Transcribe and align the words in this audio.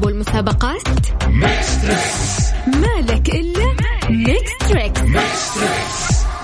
الألعاب 0.00 0.04
والمسابقات 0.04 0.82
مالك 2.66 3.28
إلا 3.28 3.76
Mix 4.10 4.58
Trix 4.68 5.00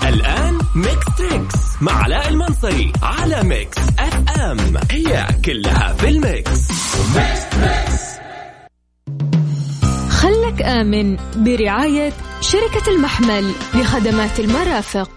الآن 0.03 0.57
Mix 0.75 1.05
Trix 1.17 1.55
مع 1.81 2.03
علاء 2.03 2.29
المنصري 2.29 2.91
على 3.03 3.43
Mix 3.43 3.77
FM 3.99 4.77
هي 4.91 5.27
كلها 5.45 5.93
في 5.93 6.09
ال 6.09 6.21
Mix. 6.21 6.67
خلك 10.09 10.61
آمن 10.61 11.17
برعاية 11.35 12.13
شركة 12.41 12.89
المحمل 12.89 13.51
لخدمات 13.75 14.39
المرافق. 14.39 15.09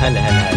هلا 0.00 0.20
هلا. 0.20 0.53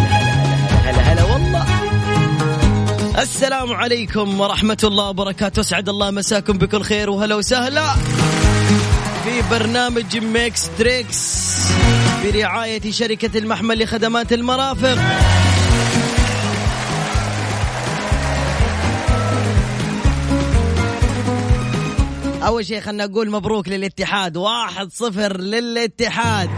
السلام 3.18 3.72
عليكم 3.72 4.40
ورحمة 4.40 4.78
الله 4.84 5.08
وبركاته. 5.08 5.60
أسعد 5.60 5.88
الله 5.88 6.10
مساكم 6.10 6.58
بكل 6.58 6.82
خير 6.82 7.10
وهلا 7.10 7.34
وسهلا. 7.34 7.94
في 9.24 9.42
برنامج 9.50 10.18
Mix 10.18 10.70
Trix 10.78 11.38
برعاية 12.24 12.90
شركة 12.90 13.38
المحمل 13.38 13.82
لخدمات 13.82 14.32
المرافق. 14.32 14.98
أول 22.46 22.66
شيء 22.66 22.80
خلنا 22.80 23.06
نقول 23.06 23.30
مبروك 23.30 23.68
للاتحاد. 23.68 24.36
واحد 24.36 24.92
صفر 24.92 25.40
للاتحاد. 25.40 26.50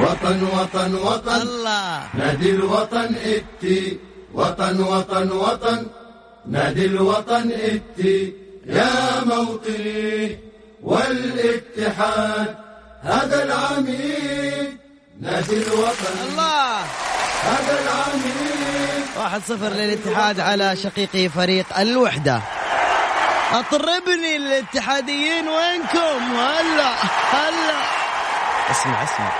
وطن 0.00 0.42
وطن 0.42 0.94
وطن. 0.94 1.40
الله. 1.40 2.02
نادي 2.14 2.50
الوطن 2.50 3.14
إتي. 3.14 3.98
وطن 4.34 4.80
وطن 4.80 5.30
وطن 5.30 5.86
نادي 6.46 6.86
الوطن 6.86 7.52
اتي 7.52 8.32
يا 8.66 9.24
موطني 9.24 10.38
والاتحاد 10.82 12.56
هذا 13.02 13.42
العميد 13.42 14.76
نادي 15.20 15.56
الوطن. 15.56 16.14
الله. 16.28 16.78
هذا 17.42 17.78
العميد. 17.82 19.04
واحد 19.16 19.40
صفر 19.48 19.68
للاتحاد 19.68 20.40
على 20.40 20.76
شقيقي 20.76 21.28
فريق 21.28 21.78
الوحدة. 21.78 22.40
أطربني 23.52 24.36
الاتحاديين 24.36 25.48
وينكم؟ 25.48 26.36
هلا 26.36 26.92
هلا. 27.32 27.80
اسمع 28.70 29.02
اسمع. 29.04 29.32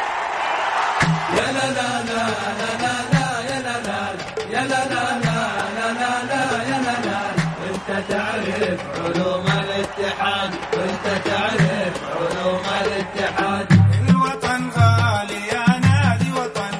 الوطن 14.09 14.71
غالي 14.77 15.47
يا 15.53 15.79
نادي 15.81 16.33
وطن 16.33 16.75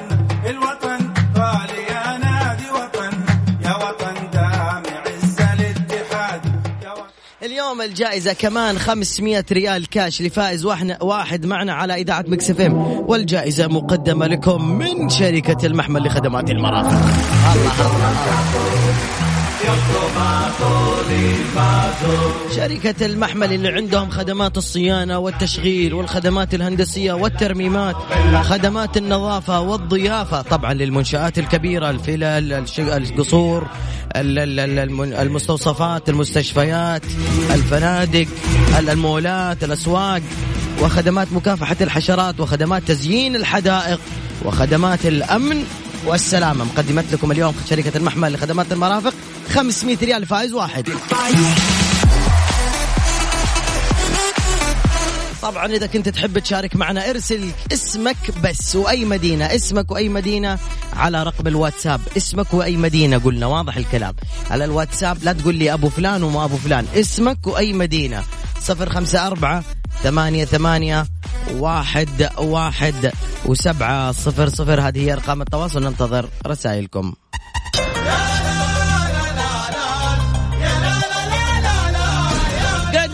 الوطن 0.49 1.13
غالي 1.37 1.83
يا 1.89 2.17
نادي 2.17 2.69
وطن. 2.69 3.13
يا 3.65 3.75
وطن 3.75 4.15
دام 4.33 4.83
عز 5.05 5.41
الاتحاد 5.41 6.41
اليوم 7.43 7.81
الجائزة 7.81 8.33
كمان 8.33 8.79
500 8.79 9.45
ريال 9.51 9.89
كاش 9.89 10.21
لفائز 10.21 10.65
واحد, 11.01 11.45
معنا 11.45 11.73
على 11.73 11.93
إذاعة 11.93 12.25
Mix 12.27 12.49
FM. 12.49 12.73
والجائزة 13.09 13.67
مقدمة 13.67 14.27
لكم 14.27 14.77
من 14.77 15.09
شركة 15.09 15.65
المحمل 15.65 16.03
لخدمات 16.07 16.49
المرافق. 16.49 16.89
الله 19.63 20.47
الله 20.59 20.72
شركة 22.55 23.05
المحمل 23.05 23.53
اللي 23.53 23.69
عندهم 23.69 24.09
خدمات 24.09 24.57
الصيانة 24.57 25.19
والتشغيل 25.19 25.93
والخدمات 25.93 26.53
الهندسية 26.53 27.13
والترميمات 27.13 27.95
خدمات 28.43 28.97
النظافة 28.97 29.59
والضيافة 29.61 30.41
طبعا 30.41 30.73
للمنشآت 30.73 31.39
الكبيرة 31.39 31.89
الفلل 31.89 32.65
القصور 32.79 33.67
ال- 34.15 34.39
ال- 34.39 34.59
ال- 34.59 34.79
الم- 34.79 35.01
المستوصفات 35.13 36.09
المستشفيات 36.09 37.01
الفنادق 37.53 38.27
ال- 38.79 38.89
المولات 38.89 39.63
الأسواق 39.63 40.21
وخدمات 40.81 41.27
مكافحة 41.31 41.75
الحشرات 41.81 42.39
وخدمات 42.39 42.83
تزيين 42.87 43.35
الحدائق 43.35 43.99
وخدمات 44.45 45.05
الأمن 45.05 45.63
والسلامة. 46.05 46.65
مقدمت 46.65 47.05
لكم 47.13 47.31
اليوم 47.31 47.55
شركة 47.69 47.97
المحمل 47.97 48.33
لخدمات 48.33 48.71
المرافق 48.71 49.13
500 49.53 49.97
ريال 50.01 50.25
فائز 50.25 50.53
واحد. 50.53 50.89
طبعا 55.41 55.65
إذا 55.65 55.87
كنت 55.87 56.09
تحب 56.09 56.39
تشارك 56.39 56.75
معنا 56.75 57.09
ارسل 57.09 57.49
اسمك 57.73 58.17
بس 58.43 58.75
وأي 58.75 59.05
مدينة 59.05 59.45
اسمك 59.45 59.91
وأي 59.91 60.09
مدينة 60.09 60.59
على 60.93 61.23
رقم 61.23 61.47
الواتساب. 61.47 62.01
اسمك 62.17 62.53
وأي 62.53 62.77
مدينة 62.77 63.17
قلنا 63.17 63.45
واضح 63.45 63.77
الكلام. 63.77 64.15
على 64.51 64.65
الواتساب 64.65 65.23
لا 65.23 65.33
تقول 65.33 65.55
لي 65.55 65.73
أبو 65.73 65.89
فلان 65.89 66.23
وما 66.23 66.45
أبو 66.45 66.57
فلان. 66.57 66.85
اسمك 66.95 67.47
وأي 67.47 67.73
مدينة. 67.73 68.23
صفر 68.61 68.89
خمسة 68.89 69.27
أربعة 69.27 69.63
ثمانية 70.03 70.45
ثمانية 70.45 71.05
واحد 71.53 72.29
واحد 72.37 73.11
وسبعة 73.45 74.11
صفر 74.11 74.49
صفر. 74.49 74.81
هذه 74.81 74.99
هي 74.99 75.13
أرقام 75.13 75.41
التواصل. 75.41 75.83
ننتظر 75.83 76.29
رسائلكم. 76.47 77.13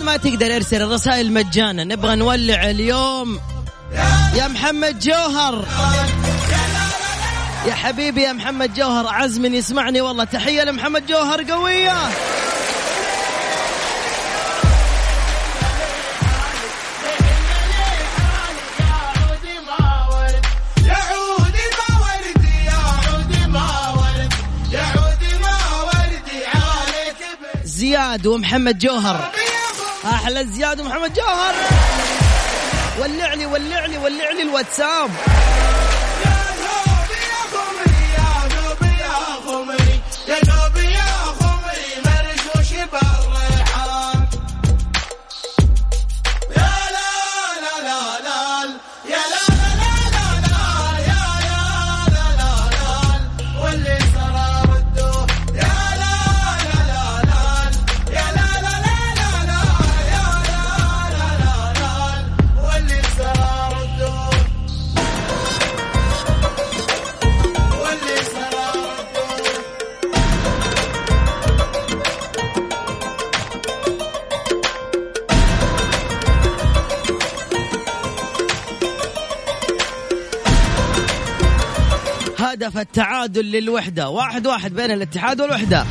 ما 0.09 0.17
تقدر 0.17 0.55
ارسل 0.55 0.81
الرسائل 0.81 1.33
مجانا. 1.33 1.83
نبغى 1.83 2.15
نولع 2.15 2.69
اليوم. 2.69 3.39
يا 4.35 4.47
محمد 4.47 4.99
جوهر. 4.99 5.65
يا 7.67 7.73
حبيبي 7.73 8.21
يا 8.21 8.33
محمد 8.33 8.73
جوهر 8.73 9.07
عز 9.07 9.39
من 9.39 9.55
يسمعني 9.55 10.01
والله. 10.01 10.23
تحية 10.23 10.63
لمحمد 10.63 11.07
جوهر 11.07 11.43
قوية. 11.43 11.97
زياد 27.63 28.27
ومحمد 28.27 28.79
جوهر. 28.79 29.38
أحلى 30.05 30.45
زياد 30.45 30.81
ومحمد 30.81 31.13
جوهر. 31.13 31.55
ولع 32.99 33.33
لي 33.33 33.45
ولع 33.45 33.85
لي 33.85 33.97
ولع 33.97 34.31
لي 34.31 34.41
الواتساب. 34.41 35.09
التعادل 82.79 83.45
للوحدة. 83.45 84.09
واحد 84.09 84.47
واحد 84.47 84.73
بين 84.73 84.91
الاتحاد 84.91 85.41
والوحدة. 85.41 85.85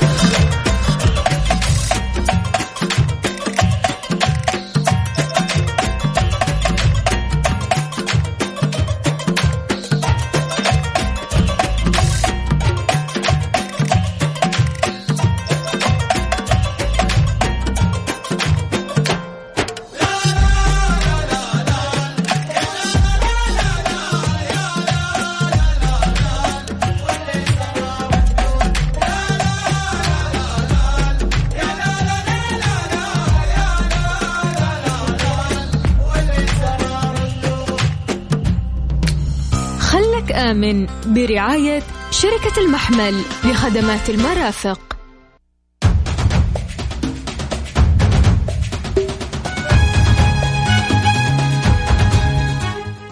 آمن 40.59 40.87
برعاية 41.07 41.83
شركة 42.11 42.61
المحمل 42.61 43.23
لخدمات 43.45 44.11
المرافق. 44.11 44.81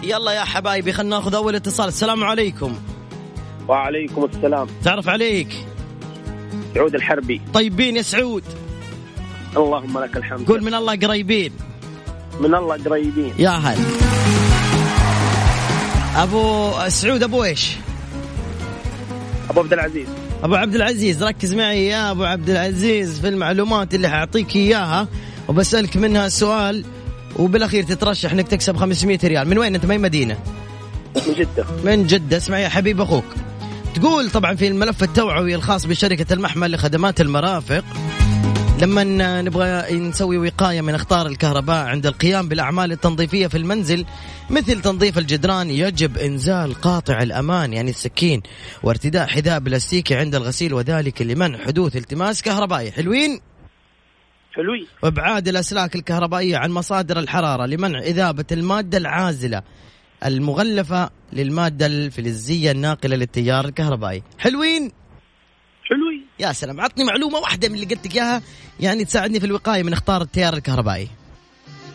يلا 0.03 0.31
يا 0.31 0.43
حبايبي 0.43 0.93
خلينا 0.93 1.15
ناخذ 1.15 1.35
أول 1.35 1.55
اتصال. 1.55 1.87
السلام 1.87 2.23
عليكم. 2.23 2.75
وعليكم 3.67 4.25
السلام. 4.25 4.67
تعرف 4.83 5.09
عليك. 5.09 5.65
سعود 6.75 6.95
الحربي. 6.95 7.41
طيبين 7.53 7.97
يا 7.97 8.01
سعود. 8.01 8.43
اللهم 9.57 9.99
لك 9.99 10.17
الحمد. 10.17 10.47
قول 10.47 10.63
من 10.63 10.73
الله 10.73 10.95
قريبين. 10.95 11.51
من 12.39 12.55
الله 12.55 12.83
قريبين. 12.83 13.33
يا 13.39 13.49
هل 13.49 14.06
أبو 16.17 16.71
سعود 16.87 17.23
أبو 17.23 17.43
إيش؟ 17.43 17.75
أبو 19.49 19.59
عبد 19.59 19.73
العزيز. 19.73 20.07
أبو 20.43 20.55
عبد 20.55 20.75
العزيز 20.75 21.23
ركز 21.23 21.53
معي 21.53 21.87
يا 21.87 22.11
أبو 22.11 22.23
عبد 22.23 22.49
العزيز 22.49 23.19
في 23.19 23.27
المعلومات 23.27 23.95
اللي 23.95 24.09
حاعطيك 24.09 24.55
إياها 24.55 25.07
وبسألك 25.47 25.97
منها 25.97 26.29
سؤال 26.29 26.85
وبالأخير 27.35 27.83
تترشح 27.83 28.31
إنك 28.31 28.47
تكسب 28.47 28.77
500 28.77 29.19
ريال. 29.23 29.47
من 29.47 29.57
وين 29.57 29.75
أنت؟ 29.75 29.85
ما 29.85 29.93
هي 29.93 29.97
مدينة؟ 29.97 30.37
من 31.15 31.33
جدة. 31.33 31.65
من 31.83 32.07
جدة. 32.07 32.37
اسمع 32.37 32.59
يا 32.59 32.69
حبيب 32.69 33.01
أخوك. 33.01 33.25
تقول 33.95 34.29
طبعا 34.29 34.55
في 34.55 34.67
الملف 34.67 35.03
التوعوي 35.03 35.55
الخاص 35.55 35.85
بشركة 35.85 36.33
المحمل 36.33 36.71
لخدمات 36.71 37.21
المرافق 37.21 37.83
لما 38.81 39.41
نبغى 39.41 39.95
نسوي 39.95 40.37
وقاية 40.37 40.81
من 40.81 40.95
أخطار 40.95 41.27
الكهرباء 41.27 41.85
عند 41.85 42.05
القيام 42.05 42.47
بالأعمال 42.47 42.91
التنظيفية 42.91 43.47
في 43.47 43.57
المنزل 43.57 44.05
مثل 44.49 44.81
تنظيف 44.81 45.17
الجدران 45.17 45.69
يجب 45.69 46.17
إنزال 46.17 46.73
قاطع 46.73 47.21
الأمان 47.21 47.73
يعني 47.73 47.89
السكين 47.89 48.41
وارتداء 48.83 49.27
حذاء 49.27 49.59
بلاستيكي 49.59 50.15
عند 50.15 50.35
الغسيل 50.35 50.73
وذلك 50.73 51.21
لمنع 51.21 51.57
حدوث 51.57 51.95
التماس 51.95 52.41
كهربائي. 52.41 52.91
حلوين؟ 52.91 53.39
حلوين. 54.53 54.87
وابعاد 55.03 55.47
الأسلاك 55.47 55.95
الكهربائية 55.95 56.57
عن 56.57 56.71
مصادر 56.71 57.19
الحرارة 57.19 57.65
لمنع 57.65 57.99
إذابة 57.99 58.45
المادة 58.51 58.97
العازلة 58.97 59.61
المغلفة 60.25 61.09
للمادة 61.33 61.85
الفلزية 61.85 62.71
الناقلة 62.71 63.15
للتيار 63.15 63.65
الكهربائي. 63.65 64.23
حلوين؟ 64.39 64.81
حلوين 64.81 65.06
يا 66.39 66.53
سلام 66.53 66.81
عطني 66.81 67.03
معلومة 67.03 67.37
واحدة 67.37 67.69
من 67.69 67.75
اللي 67.75 67.85
قلت 67.85 68.07
لك 68.07 68.15
إياها 68.15 68.41
يعني 68.79 69.05
تساعدني 69.05 69.39
في 69.39 69.45
الوقاية 69.45 69.83
من 69.83 69.93
إخطار 69.93 70.21
التيار 70.21 70.53
الكهربائي. 70.53 71.07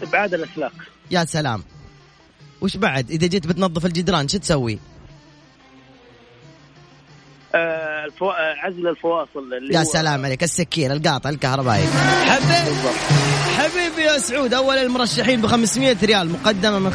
ابعاد 0.02 0.34
الاسلاك 0.34 0.72
يا 1.10 1.24
سلام. 1.24 1.64
وش 2.60 2.76
بعد؟ 2.76 3.10
إذا 3.10 3.26
جيت 3.26 3.46
بتنظف 3.46 3.86
الجدران 3.86 4.28
شو 4.28 4.38
تسوي؟ 4.38 4.78
آه 7.54 8.04
الفو... 8.04 8.30
آه 8.30 8.54
عزل 8.62 8.88
الفواصل 8.88 9.54
اللي 9.58 9.74
يا 9.74 9.80
هو 9.80 9.84
سلام 9.84 10.24
عليك 10.24 10.42
السكين 10.42 10.92
القاطع 10.92 11.30
الكهربائي. 11.30 11.86
حبيبي 12.26 12.88
حبيبي 13.56 14.02
يا 14.02 14.18
سعود 14.18 14.54
أول 14.54 14.78
المرشحين 14.78 15.42
ب 15.42 15.46
500 15.46 15.96
ريال 16.02 16.30
مقدمة 16.30 16.78
من 16.78 16.92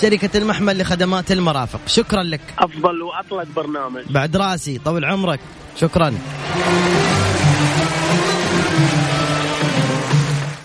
شركة 0.00 0.38
المحمل 0.38 0.78
لخدمات 0.78 1.32
المرافق. 1.32 1.80
شكرا 1.86 2.22
لك. 2.22 2.40
أفضل 2.58 3.02
وأطلق 3.02 3.46
برنامج. 3.56 4.02
بعد 4.10 4.36
راسي 4.36 4.78
طول 4.78 5.04
عمرك. 5.04 5.40
شكرا. 5.76 6.14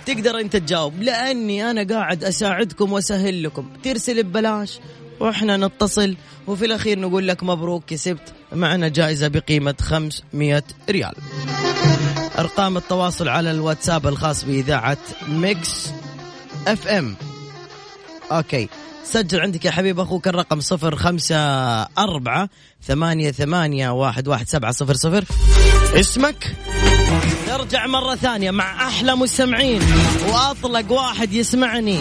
تقدر 0.05 0.39
انت 0.39 0.55
تجاوب 0.55 1.01
لأني 1.01 1.71
أنا 1.71 1.83
قاعد 1.93 2.23
أساعدكم 2.23 2.93
واسهل 2.93 3.43
لكم 3.43 3.69
ترسل 3.83 4.23
ببلاش 4.23 4.79
وإحنا 5.19 5.57
نتصل 5.57 6.15
وفي 6.47 6.65
الأخير 6.65 6.99
نقول 6.99 7.27
لك 7.27 7.43
مبروك 7.43 7.85
كسبت. 7.85 8.33
معنا 8.53 8.87
جائزة 8.87 9.27
بقيمة 9.27 9.75
500 9.81 10.63
ريال. 10.89 11.13
أرقام 12.39 12.77
التواصل 12.77 13.27
على 13.27 13.51
الواتساب 13.51 14.07
الخاص 14.07 14.45
بإذاعة 14.45 14.97
Mix 15.27 15.89
FM. 16.67 17.15
okay. 18.31 18.69
سجل 19.11 19.41
عندك 19.41 19.65
يا 19.65 19.71
حبيب 19.71 19.99
أخوك 19.99 20.27
الرقم 20.27 20.59
صفر 20.59 20.95
خمسة 20.95 21.37
أربعة 21.83 22.49
ثمانية 22.87 23.31
ثمانية 23.31 23.89
واحد 23.89 24.27
واحد 24.27 24.49
سبعة 24.49 24.71
صفر 24.71 24.93
صفر. 24.93 25.25
اسمك؟ 25.93 26.55
نرجع 27.47 27.87
مرة 27.87 28.15
ثانية 28.15 28.51
مع 28.51 28.87
أحلى 28.87 29.15
مستمعين 29.15 29.81
وأطلق 30.29 30.91
واحد 30.91 31.33
يسمعني. 31.33 31.99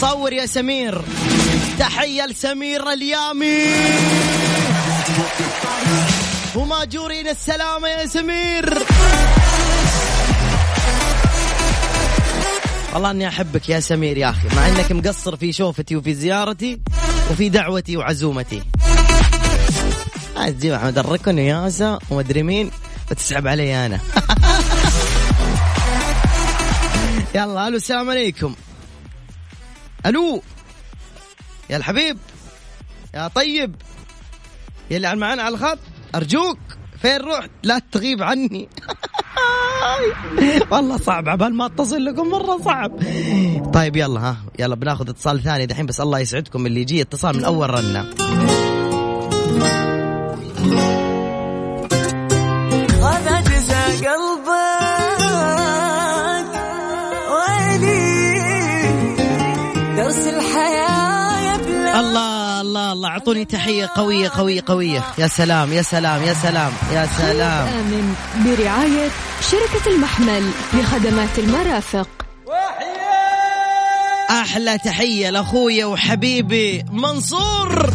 صور 0.00 0.32
يا 0.32 0.46
سمير. 0.46 1.02
تحية 1.78 2.26
لسمير 2.26 2.92
اليامي. 2.92 3.66
وماجورين 6.56 7.28
السلامة 7.28 7.88
يا 7.88 8.06
سمير. 8.06 8.78
والله 12.92 13.10
اني 13.10 13.28
احبك 13.28 13.68
يا 13.68 13.80
سمير 13.80 14.18
يا 14.18 14.30
أخي 14.30 14.56
مع 14.56 14.68
انك 14.68 14.92
مقصر 14.92 15.36
في 15.36 15.52
شوفتي 15.52 15.96
وفي 15.96 16.14
زيارتي 16.14 16.80
وفي 17.30 17.48
دعوتي 17.48 17.96
وعزومتي. 17.96 18.62
عايز 20.36 20.54
تجيب 20.54 20.72
احمد 20.72 20.98
الركن 20.98 21.38
وياسا 21.38 21.98
ومدري 22.10 22.42
مين 22.42 22.70
وتسحب 23.10 23.46
علي 23.46 23.86
أنا. 23.86 24.00
يلا 27.34 27.68
ألو 27.68 27.76
السلام 27.76 28.10
عليكم. 28.10 28.54
ألو 30.06 30.42
يا 31.70 31.76
الحبيب 31.76 32.18
يا 33.14 33.28
طيب 33.28 33.74
يا 34.90 34.96
اللي 34.96 35.16
معنا 35.16 35.42
على 35.42 35.54
الخط 35.54 35.78
أرجوك 36.14 36.58
فين 37.02 37.20
رحت 37.20 37.50
لا 37.62 37.82
تغيب 37.92 38.22
عني. 38.22 38.68
والله 40.70 40.96
صعب 40.96 41.28
عبال 41.28 41.54
ما 41.54 41.66
اتصل 41.66 42.04
لكم 42.04 42.28
مرة 42.30 42.58
صعب. 42.64 42.92
طيب 43.74 43.96
يلا 43.96 44.20
ها 44.20 44.36
يلا 44.58 44.74
بناخذ 44.74 45.08
اتصال 45.08 45.42
ثاني 45.42 45.66
دحين 45.66 45.86
بس 45.86 46.00
الله 46.00 46.18
يسعدكم 46.18 46.66
اللي 46.66 46.80
يجي 46.80 47.02
اتصال 47.02 47.36
من 47.36 47.44
أول 47.44 47.70
رنة. 47.70 48.04
الله. 62.92 63.08
أعطوني 63.08 63.44
تحية 63.44 63.90
قوية 63.96 64.28
قوية 64.28 64.62
قوية. 64.66 65.04
يا 65.18 65.26
سلام 65.26 65.72
يا 65.72 65.82
سلام 65.82 66.22
يا 66.22 66.34
سلام 66.34 66.72
يا 66.92 67.06
سلام. 67.06 67.68
آمن 67.68 68.14
برعاية 68.44 69.08
شركة 69.50 69.94
المحمل 69.94 70.50
لخدمات 70.74 71.38
المرافق. 71.38 72.08
أحلى 74.30 74.78
تحية 74.78 75.30
لأخويا 75.30 75.84
وحبيبي 75.84 76.84
منصور. 76.92 77.90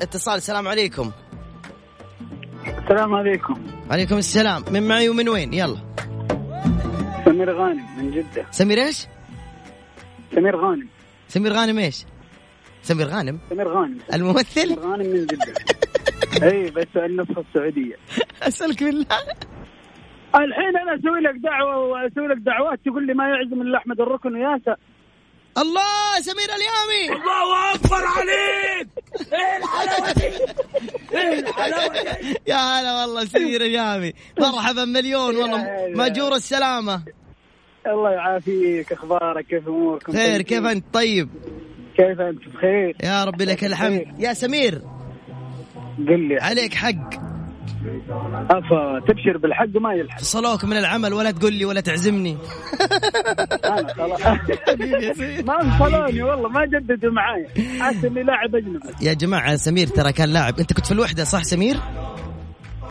اتصال 0.00 0.36
السلام 0.36 0.68
عليكم. 0.68 1.10
السلام 2.90 3.14
عليكم. 3.14 3.54
عليكم 3.90 4.16
السلام. 4.16 4.62
من 4.72 4.88
معي 4.88 5.08
ومن 5.08 5.28
وين؟ 5.28 5.54
يلا. 5.54 5.76
سمير 7.24 7.52
غانم 7.52 7.84
من 7.98 8.10
جدة. 8.10 8.46
سمير 8.50 8.78
إيش؟ 8.78 9.06
سمير 10.34 10.56
غانم. 10.56 10.88
سمير 11.28 11.52
غانم 11.52 11.78
إيش؟ 11.78 12.04
سمير 12.82 13.06
غانم. 13.06 13.38
سمير 13.50 13.68
غانم. 13.68 13.98
الممثل؟ 14.14 14.66
سمير 14.66 14.80
غانم 14.80 15.06
من 15.06 15.26
جدة. 15.26 15.54
أي 16.42 16.70
بس 16.70 16.96
النسخة 16.96 17.44
السعودية. 17.48 17.96
أسألك 18.48 18.84
بالله. 18.84 19.06
الحين 20.34 20.76
أنا 20.76 20.94
أسوي 20.94 21.20
لك 21.20 21.34
دعوة 21.34 21.76
وأسوي 21.76 22.26
لك 22.26 22.36
دعوات 22.36 22.78
تقول 22.84 23.06
لي 23.06 23.14
ما 23.14 23.28
يعزم 23.28 23.62
إلا 23.62 23.78
أحمد 23.78 24.00
الركن 24.00 24.34
وياسا 24.34 24.76
الله 25.58 26.20
سمير 26.20 26.50
اليامي. 26.56 27.20
الله 27.22 27.74
أكبر 27.74 28.02
عليك. 28.06 28.88
إيه 31.12 31.40
دي 31.40 31.46
إيه 31.46 31.88
دي 31.88 32.38
يا 32.46 32.56
هلا 32.56 33.00
والله 33.00 33.24
سمير 33.24 33.60
اليامي. 33.60 34.12
مرحبا 34.40 34.84
مليون 34.84 35.36
والله. 35.36 35.66
ماجور 35.94 36.34
السلامة. 36.34 37.02
الله 37.86 38.10
يعافيك 38.10 38.92
أخبارك 38.92 39.46
كيف 39.46 39.68
أموركم؟ 39.68 40.12
خير؟ 40.12 40.42
كيف 40.42 40.64
أنت؟ 40.64 40.84
طيب. 40.92 41.28
كيف 41.96 42.20
أنت؟ 42.20 42.48
بخير. 42.48 42.96
يا 43.02 43.24
ربي 43.24 43.44
لك 43.44 43.64
الحمد. 43.64 44.14
يا 44.18 44.32
سمير. 44.32 44.82
قل 45.98 46.28
لي. 46.28 46.38
عليك 46.40 46.74
حق. 46.74 47.29
أفا 48.50 49.00
تبشر 49.08 49.38
بالحق 49.38 49.76
ما 49.80 49.94
يلحق. 49.94 50.18
فصلوك 50.18 50.64
من 50.64 50.76
العمل 50.76 51.14
ولا 51.14 51.30
تقول 51.30 51.52
لي 51.52 51.64
ولا 51.64 51.80
تعزمني. 51.80 52.36
أنا 53.64 53.94
خلاص. 53.98 54.20
ما 55.44 55.62
انصلوني 55.62 56.22
والله 56.22 56.48
ما 56.48 56.66
جددوا 56.66 57.12
معايا 57.12 57.48
حاسس 57.82 58.04
إني 58.04 58.22
لاعب 58.22 58.54
أجنبي. 58.54 58.80
يا 59.02 59.12
جماعة 59.12 59.56
سمير 59.56 59.86
ترى 59.86 60.12
كان 60.12 60.28
لاعب. 60.28 60.58
أنت 60.58 60.72
كنت 60.72 60.86
في 60.86 60.92
الوحدة 60.92 61.24
صح 61.24 61.42
سمير؟ 61.42 61.76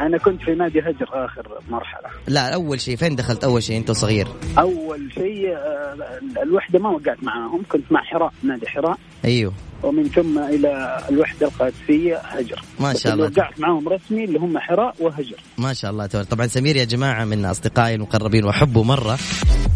أنا 0.02 0.18
كنت 0.18 0.42
في 0.42 0.52
نادي 0.56 0.80
هجر 0.80 1.26
آخر 1.26 1.48
مرحلة. 1.70 2.10
لا 2.28 2.54
أول 2.54 2.80
شيء 2.82 2.96
فين 2.96 3.16
دخلت 3.16 3.44
أول 3.44 3.64
شيء 3.64 3.78
أنت 3.78 3.92
صغير 3.92 4.28
أول 4.60 5.12
شيء 5.14 5.50
آه، 5.56 5.96
الوحدة 6.44 6.80
ما 6.80 6.90
وقعت 6.90 7.24
معاهم. 7.24 7.64
كنت 7.70 7.92
مع 7.92 8.04
حراء 8.04 8.34
نادي 8.44 8.68
حراء. 8.68 8.98
أيوه. 9.26 9.54
ومن 9.84 10.10
ثم 10.10 10.40
إلى 10.40 11.04
الوحدة 11.10 11.48
القادسية 11.48 12.18
هجر 12.18 12.62
ما 12.80 12.94
شاء 12.94 13.14
الله. 13.14 13.26
وقعت 13.26 13.60
معاهم 13.60 13.90
رسمي 13.90 14.24
اللي 14.24 14.40
هم 14.40 14.58
حراء 14.58 14.96
وهجر 15.00 15.38
ما 15.58 15.74
شاء 15.74 15.92
الله 15.92 16.06
تبارك 16.06 16.28
طبعا 16.28 16.48
سمير 16.48 16.76
يا 16.76 16.84
جماعة 16.84 17.26
من 17.26 17.46
أصدقائي 17.46 17.96
المقربين 17.96 18.46
واحبه 18.46 18.84
مرة 18.84 19.20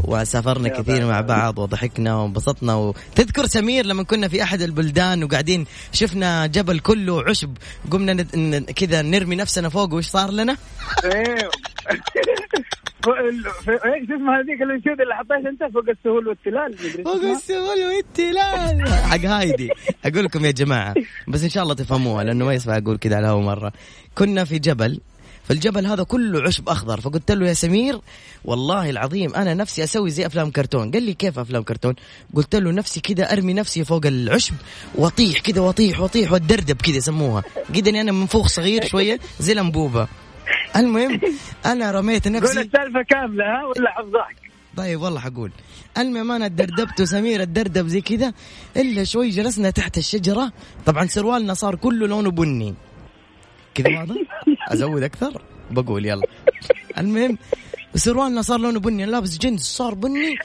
وسافرنا 0.04 0.70
كثير. 0.70 1.06
مع 1.06 1.22
بعض 1.22 1.60
وضحكنا 1.60 2.16
وانبسطنا 2.16 2.76
وتذكر 2.76 3.46
سمير 3.46 3.86
لما 3.86 4.04
كنا 4.04 4.28
في 4.28 4.44
أحد 4.44 4.62
البلدان 4.62 5.24
وقاعدين 5.24 5.66
شفنا 5.92 6.48
جبل 6.48 6.80
كله 6.80 7.24
عشب 7.30 7.58
قمنا 7.92 8.14
ند... 8.14 8.72
كذا 8.72 9.02
نرمي 9.02 9.36
نفسنا 9.36 9.70
فوق 9.70 9.94
وش 9.94 10.06
صار 10.06 10.32
لنا؟ 10.32 10.58
إيش 13.08 14.10
اسمها 14.10 14.40
هذيك 14.40 14.62
الانشوده 14.62 15.04
اللي 15.04 15.16
حطيتها 15.16 15.50
انت؟ 15.50 15.74
فوق 15.74 15.90
السهول 15.90 16.28
والتلال 16.28 16.78
فوق. 17.04 17.16
السهول 17.16 17.96
والتلال. 17.96 18.88
حق 18.88 19.26
هايدي. 19.26 19.70
أقول 20.06 20.26
لكم 20.26 20.46
يا 20.46 20.52
جماعة 20.52 20.94
بس 21.28 21.44
إن 21.44 21.50
شاء 21.50 21.64
الله 21.64 21.74
تفهموها 21.74 22.24
لأنه 22.24 22.46
ما 22.46 22.54
يسمع 22.54 22.78
أقول 22.78 22.98
كذا 22.98 23.16
على 23.16 23.26
الهوا 23.26 23.42
مرة. 23.42 23.74
كنا 24.16 24.44
في 24.44 24.60
جبل 24.60 25.00
فالجبل 25.44 25.86
هذا 25.86 26.04
كله 26.04 26.42
عشب 26.42 26.70
أخضر. 26.70 27.02
فقلت 27.02 27.32
له 27.32 27.48
يا 27.48 27.54
سمير 27.54 28.00
والله 28.46 28.90
العظيم 28.90 29.36
أنا 29.36 29.54
نفسي 29.54 29.84
أسوي 29.84 30.10
زي 30.10 30.26
أفلام 30.26 30.52
كرتون. 30.52 30.92
قال 30.92 31.04
لي 31.04 31.14
كيف 31.14 31.40
أفلام 31.40 31.64
كرتون؟ 31.64 31.94
قلت 32.36 32.56
له 32.56 32.72
نفسي 32.72 33.00
كذا 33.00 33.34
أرمي 33.34 33.54
نفسي 33.54 33.86
فوق 33.86 34.06
العشب 34.06 34.54
وأطيح 34.96 35.40
كذا 35.40 35.62
وأطيح 35.62 36.00
وأطيح 36.00 36.32
وأتدردب 36.32 36.82
كذا 36.82 36.98
يسموها. 36.98 37.44
قد 37.76 37.88
إني 37.88 38.02
أنا 38.02 38.12
منفوخ 38.12 38.48
صغير 38.48 38.86
شوية 38.86 39.20
زي 39.40 39.54
الأنبوبة. 39.54 40.08
المهم 40.76 41.22
أنا 41.66 41.92
رميت 41.92 42.28
قول 42.28 42.34
نفسي 42.36 42.62
السالفة 42.62 43.02
كاملة 43.10 43.46
ها 43.46 43.66
ولا 43.66 43.92
حفظك 43.92 44.36
طيب 44.78 45.02
والله 45.02 45.20
حقول. 45.20 45.52
المهم 45.98 46.32
أنا 46.32 46.46
اتدردبت 46.46 47.02
وسمير 47.02 47.44
اتدردب 47.44 47.88
زي 47.88 48.02
كذا 48.02 48.34
إلا 48.78 49.04
شوي 49.04 49.30
جلسنا 49.30 49.70
تحت 49.70 49.98
الشجرة. 49.98 50.52
طبعا 50.86 51.06
سروالنا 51.06 51.54
صار 51.54 51.76
كله 51.76 52.08
لونه 52.08 52.32
بني. 52.32 52.76
كذا 53.76 54.00
واضح؟ 54.00 54.16
أزود 54.68 55.04
أكثر؟ 55.04 55.42
بقول 55.72 56.06
يلا. 56.06 56.28
المهم 56.98 57.38
سروالنا 57.96 58.42
صار 58.42 58.60
لونه 58.60 58.80
بني. 58.80 59.04
أنا 59.04 59.12
لابس 59.12 59.38
جنس 59.38 59.62
صار 59.62 59.94
بني. 59.94 60.36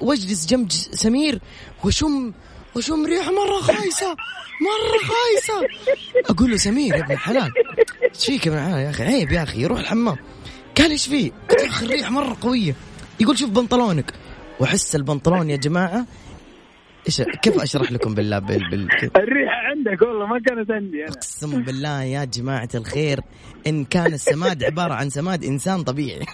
واجلس 0.00 0.46
جنب 0.46 0.70
سمير. 0.72 1.40
وشم 1.84 2.32
وشم 2.76 3.06
ريحة 3.06 3.32
مرة 3.32 3.60
خايسة. 3.60 4.16
مرة 4.60 4.98
خايسة. 4.98 5.66
أقول 6.30 6.50
له 6.50 6.56
سمير 6.56 6.94
يا 6.94 7.00
ابن 7.00 7.12
الحلال 7.12 7.52
إيش 8.20 8.26
فيك 8.26 8.46
يا 8.46 8.90
أخي 8.90 9.02
عيب 9.02 9.32
يا 9.32 9.42
أخي 9.42 9.66
روح 9.66 9.80
الحمام. 9.80 10.16
قال 10.78 10.90
إيش 10.90 11.06
فيه؟ 11.06 11.30
الريح 11.82 12.10
مرة 12.10 12.36
قوية. 12.40 12.74
يقول 13.20 13.38
شوف 13.38 13.50
بنطلونك. 13.50 14.12
وأحس 14.60 14.96
البنطلون 14.96 15.50
يا 15.50 15.56
جماعة 15.56 16.06
إيش 17.06 17.22
كيف 17.22 17.62
أشرح 17.62 17.92
لكم 17.92 18.14
بالله 18.14 18.38
بال, 18.38 18.70
بال... 18.70 18.88
الريحة 19.16 19.56
عندك 19.70 20.02
والله 20.02 20.26
ما 20.26 20.40
كانت 20.46 20.70
عندي 20.70 21.04
أنا. 21.04 21.12
أقسم 21.12 21.62
بالله 21.62 22.02
يا 22.02 22.24
جماعة 22.24 22.68
الخير 22.74 23.20
إن 23.66 23.84
كان 23.84 24.14
السماد 24.14 24.64
عبارة 24.64 24.94
عن 24.94 25.10
سماد 25.10 25.44
إنسان 25.44 25.82
طبيعي. 25.82 26.26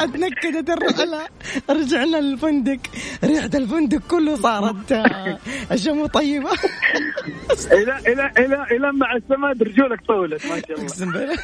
أتنكدت 0.00 0.70
الرحلة. 0.70 1.28
رجعنا 1.70 2.16
للفندق. 2.16 2.78
ريحة 3.24 3.50
الفندق 3.54 4.02
كله 4.10 4.36
صارت. 4.36 4.92
آه، 4.92 5.38
الشمو 5.72 6.06
طيبه 6.06 6.50
إلى 7.72 7.98
إلى 8.06 8.32
إلى 8.38 8.66
إلى 8.70 8.92
مع 8.92 9.16
السماد 9.16 9.62
رجولك 9.62 10.00
طولت 10.08 10.46
ما 10.46 10.60
شاء 10.60 10.72
الله. 10.72 10.84
أقسم 10.84 11.12
بالله. 11.12 11.36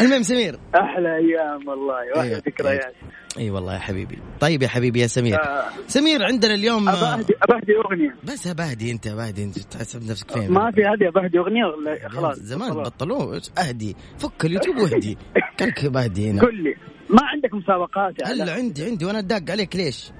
المهم 0.00 0.22
سمير. 0.22 0.58
أحلى 0.74 1.08
أيام 1.16 1.68
والله 1.68 1.94
واحلى 2.16 2.22
أيوة. 2.30 2.42
ذكريات. 2.46 2.94
أي 3.38 3.50
والله 3.50 3.74
يا 3.74 3.78
حبيبي. 3.78 4.18
طيب 4.40 4.62
يا 4.62 4.68
حبيبي 4.68 5.00
يا 5.00 5.06
سمير. 5.06 5.36
آه. 5.42 5.64
سمير 5.86 6.24
عندنا 6.24 6.54
اليوم 6.54 6.88
ابى 6.88 7.04
اهدي 7.06 7.76
أغنية. 7.86 8.14
بس 8.24 8.48
بهدي 8.48 8.90
أنت 8.90 9.08
بهدي 9.08 9.44
أنت. 9.44 9.58
تحسب 9.58 10.10
نفسك 10.10 10.30
فين 10.30 10.52
ما 10.52 10.70
في 10.70 10.80
هذه 10.80 11.08
ابى 11.08 11.26
أهدي 11.26 11.38
أغنية 11.38 11.64
ولا 11.64 12.08
خلاص 12.08 12.38
زمان 12.38 12.70
خلاص. 12.72 12.86
بطلوه. 12.88 13.34
إيش 13.34 13.50
أهدي. 13.58 13.96
فك 14.18 14.44
اليوتيوب 14.44 14.76
واهدي. 14.76 15.18
كلك 15.60 15.86
بهدي 15.86 16.30
هنا؟ 16.30 16.42
قل 16.42 16.62
لي. 16.62 16.74
ما 17.10 17.22
عندك 17.22 17.54
مسابقات 17.54 18.14
علاء؟ 18.26 18.56
عندي 18.58 18.84
عندي. 18.84 19.04
وأنا 19.04 19.20
داق 19.20 19.50
عليك. 19.50 19.76
ليش؟ 19.76 20.10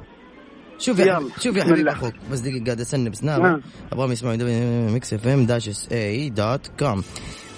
شوف 0.79 0.99
يا 0.99 1.15
حبيبي 1.15 1.31
شوف 1.41 1.57
يا 1.57 1.65
حبيبي. 1.65 1.91
أخوك. 1.91 2.15
بس 2.33 2.39
دقيقة 2.41 2.65
قاعد 2.65 2.81
أسنب. 2.81 3.15
سناب 3.15 3.41
آه. 3.45 3.61
أبغاهم 3.93 4.13
يسمعوا. 4.13 4.37
Mix 4.91 5.15
FM 5.15 5.47
dash 5.47 5.69
SA 5.69 5.93
dot 5.93 6.67
com. 6.79 7.03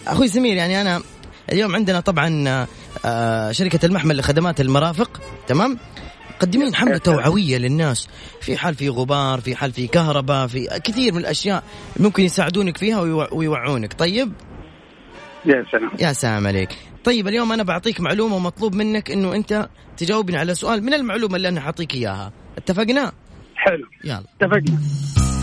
أخوي 0.07 0.29
سمير 0.29 0.57
يعني 0.57 0.81
أنا 0.81 1.01
اليوم 1.53 1.75
عندنا 1.77 2.01
طبعا 2.01 2.67
آه، 3.05 3.53
شركة 3.53 3.87
المحمل 3.87 4.17
لخدمات 4.17 4.61
المرافق 4.61 5.21
تمام؟ 5.47 5.79
مقدمين 6.37 6.75
حملة 6.75 6.99
توعوية 6.99 7.59
للناس. 7.59 8.09
في 8.41 8.57
حال 8.57 8.75
في 8.75 8.89
غبار 8.89 9.41
في 9.41 9.57
حال 9.57 9.73
في 9.73 9.87
كهرباء 9.87 10.47
في 10.47 10.81
كثير 10.85 11.13
من 11.13 11.21
الأشياء 11.21 11.65
ممكن 11.97 12.23
يساعدونك 12.23 12.77
فيها 12.77 13.01
ويوع- 13.01 13.33
ويوعونك. 13.33 13.93
طيب؟ 13.95 14.33
يا 15.47 15.65
سلام. 15.73 15.91
يا 16.01 16.13
سلام 16.13 16.47
عليك. 16.47 16.69
طيب 17.05 17.29
اليوم 17.29 17.53
أنا 17.53 17.63
بعطيك 17.63 18.01
معلومة 18.01 18.37
ومطلوب 18.37 18.75
منك 18.75 19.11
أنه 19.11 19.35
أنت 19.35 19.69
تجاوبني 19.97 20.37
على 20.37 20.55
سؤال 20.55 20.85
من 20.85 20.95
المعلومة 20.95 21.37
اللي 21.37 21.49
أنا 21.49 21.61
حاعطيك 21.61 21.95
إياها. 21.95 22.33
اتفقنا؟ 22.59 23.13
حلو. 23.57 23.87
يلا. 24.05 24.25
اتفقنا. 24.41 24.79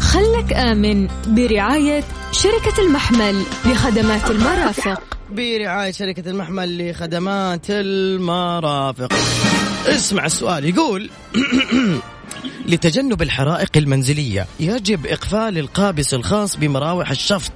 خلك 0.07 0.53
آمن 0.53 1.07
برعاية 1.27 2.03
شركة 2.31 2.81
المحمل 2.81 3.43
لخدمات 3.65 4.31
المرافق. 4.31 5.01
برعاية 5.31 5.91
شركة 5.91 6.29
المحمل 6.29 6.89
لخدمات 6.89 7.65
المرافق. 7.69 9.13
اسمع 9.87 10.25
السؤال 10.25 10.65
يقول 10.65 11.09
لتجنب 12.67 13.21
الحرائق 13.21 13.69
المنزلية. 13.77 14.47
يجب 14.59 15.05
إقفال 15.05 15.57
القابس 15.57 16.13
الخاص 16.13 16.57
بمراوح 16.57 17.11
الشفط 17.11 17.51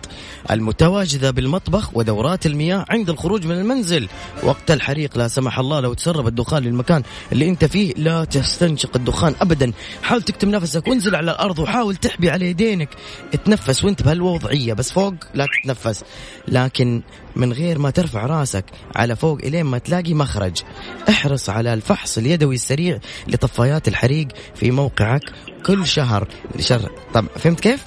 المتواجدة 0.52 1.32
بالمطبخ 1.32 1.98
ودورات 1.98 2.46
المياه 2.46 2.86
عند 2.90 3.10
الخروج 3.10 3.46
من 3.46 3.52
المنزل. 3.60 4.08
وقت 4.44 4.72
الحريق 4.72 5.18
لا 5.18 5.28
سمح 5.28 5.60
الله 5.60 5.80
لو 5.80 5.94
تسرب 5.94 6.28
الدخان 6.28 6.64
للمكان 6.64 7.04
اللي 7.32 7.50
أنت 7.50 7.66
فيه 7.66 7.94
لا 7.98 8.24
تستنشق 8.24 8.96
الدخان 8.96 9.36
ابدا. 9.42 9.72
حاول 10.04 10.22
تكتم 10.22 10.50
نفسك 10.50 10.88
وانزل 10.88 11.16
على 11.16 11.32
الأرض 11.32 11.60
وحاول 11.60 11.96
تحبي 11.96 12.30
على 12.30 12.50
يدينك. 12.50 12.90
اتنفس 13.34 13.84
وانت 13.84 14.04
بهالوضعية 14.04 14.74
بس 14.74 14.92
فوق 14.92 15.14
لا 15.34 15.48
تتنفس. 15.64 16.04
لكن 16.48 17.02
من 17.36 17.54
غير 17.54 17.80
ما 17.80 17.90
ترفع 17.90 18.26
راسك 18.26 18.66
على 18.96 19.16
فوق 19.16 19.38
إلين 19.44 19.66
ما 19.66 19.78
تلاقي 19.78 20.14
مخرج. 20.14 20.62
احرص 21.10 21.50
على 21.50 21.74
الفحص 21.74 22.18
اليدوي 22.18 22.56
السريع 22.56 23.00
لطفايات 23.28 23.88
الحريق 23.88 24.28
في 24.56 24.72
موقعك 24.72 25.22
كل 25.66 25.88
شهر 25.88 26.28
لشهر 26.56 26.92
طب 27.14 27.26
فهمت 27.26 27.60
كيف؟ 27.60 27.86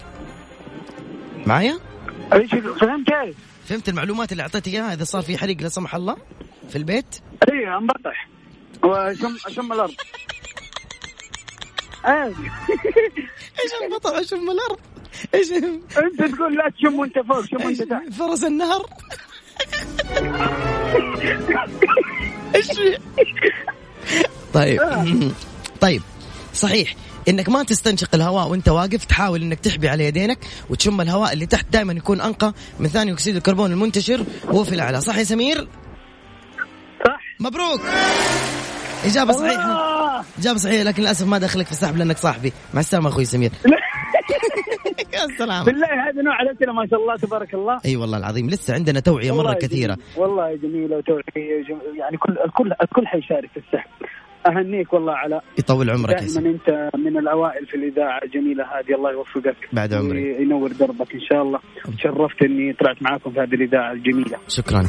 معايا؟ 1.46 1.78
فهمت 2.80 3.06
كيف؟ 3.08 3.36
فهمت 3.64 3.88
المعلومات 3.88 4.32
اللي 4.32 4.42
أعطيتك 4.42 4.68
إياها 4.68 4.94
إذا 4.94 5.04
صار 5.04 5.22
في 5.22 5.38
حريق 5.38 5.62
لا 5.62 5.68
سمح 5.68 5.94
الله 5.94 6.16
في 6.68 6.76
البيت؟ 6.76 7.16
أي 7.52 7.76
انبطح 7.76 8.28
واشم 8.82 9.36
أشم 9.46 9.72
الأرض. 9.72 9.94
إيش 13.64 13.72
البطل 13.84 14.14
إيش 14.14 14.32
الأرض. 14.32 14.78
إيش 15.34 15.52
أنت 15.52 16.34
تقول 16.34 16.54
لا 16.54 16.70
تشم 16.70 16.98
وأنت 16.98 17.18
فوق 17.18 17.44
شم 17.44 17.56
وأنت 17.56 17.82
تحت. 17.82 18.12
فرس 18.12 18.44
النهر؟ 18.44 18.86
إيش؟ 22.54 22.66
طيب. 24.54 24.80
طيب. 25.80 26.02
صحيح. 26.54 26.94
إنك 27.28 27.48
ما 27.48 27.62
تستنشق 27.62 28.14
الهواء 28.14 28.48
وأنت 28.48 28.68
واقف 28.68 29.04
تحاول 29.04 29.42
إنك 29.42 29.60
تحبي 29.60 29.88
على 29.88 30.04
يدينك 30.04 30.38
وتشم 30.70 31.00
الهواء 31.00 31.32
اللي 31.32 31.46
تحت 31.46 31.66
دائما 31.72 31.92
يكون 31.92 32.20
أنقى 32.20 32.52
من 32.80 32.88
ثاني 32.88 33.12
أكسيد 33.12 33.36
الكربون 33.36 33.72
المنتشر 33.72 34.24
وهو 34.44 34.64
في 34.64 34.74
الأعلى. 34.74 35.00
صح 35.00 35.16
يا 35.16 35.24
سمير؟ 35.24 35.68
صح. 37.06 37.20
مبروك. 37.40 37.80
إجابة 39.04 39.32
صحيحة. 39.32 40.24
إجابة 40.38 40.58
صحيحة 40.58 40.82
لكن 40.82 41.02
للأسف 41.02 41.26
ما 41.26 41.38
دخلك 41.38 41.66
في 41.66 41.72
السحب 41.72 41.96
لأنك 41.96 42.18
صاحبي. 42.18 42.52
مع 42.74 42.80
السلامة 42.80 43.08
أخوي 43.08 43.24
سمير. 43.24 43.50
يا 45.14 45.26
سلام. 45.38 45.64
بالله 45.64 45.86
هذا 46.08 46.22
نوع 46.22 46.42
الأسئلة 46.42 46.72
ما 46.72 46.86
شاء 46.90 47.00
الله 47.00 47.16
تبارك 47.16 47.54
الله. 47.54 47.80
أي 47.86 47.96
والله 47.96 48.18
العظيم 48.18 48.46
لسه 48.46 48.74
عندنا 48.74 49.00
توعية 49.00 49.30
مرة 49.30 49.36
والله 49.38 49.54
كثيرة. 49.54 49.94
جميل. 49.94 50.06
والله 50.16 50.56
جميله 50.56 50.96
وتوعية 50.96 51.60
وجم- 51.60 51.98
يعني 51.98 52.16
كل 52.16 52.32
الكل 52.46 52.72
الكل 52.82 53.06
حيشارك 53.06 53.50
في 53.50 53.56
السحب. 53.56 53.90
أهنيك 54.48 54.92
والله 54.92 55.12
على 55.12 55.40
يطول 55.58 55.90
عمرك 55.90 56.22
يا 56.22 56.26
دائما 56.26 56.50
أنت 56.50 56.90
من 56.96 57.16
الأوائل 57.18 57.66
في 57.66 57.74
الإذاعة 57.74 58.20
الجميلة 58.24 58.64
هذه 58.64 58.94
الله 58.94 59.12
يوفقك. 59.12 59.56
بعد 59.72 59.94
عمري. 59.94 60.32
وينور 60.32 60.72
دربك 60.72 61.14
إن 61.14 61.20
شاء 61.20 61.42
الله. 61.42 61.58
تشرفت 61.98 62.42
إني 62.42 62.72
طلعت 62.72 63.02
معاكم 63.02 63.30
في 63.30 63.40
هذه 63.40 63.54
الإذاعة 63.54 63.92
الجميلة. 63.92 64.38
شكرا. 64.48 64.84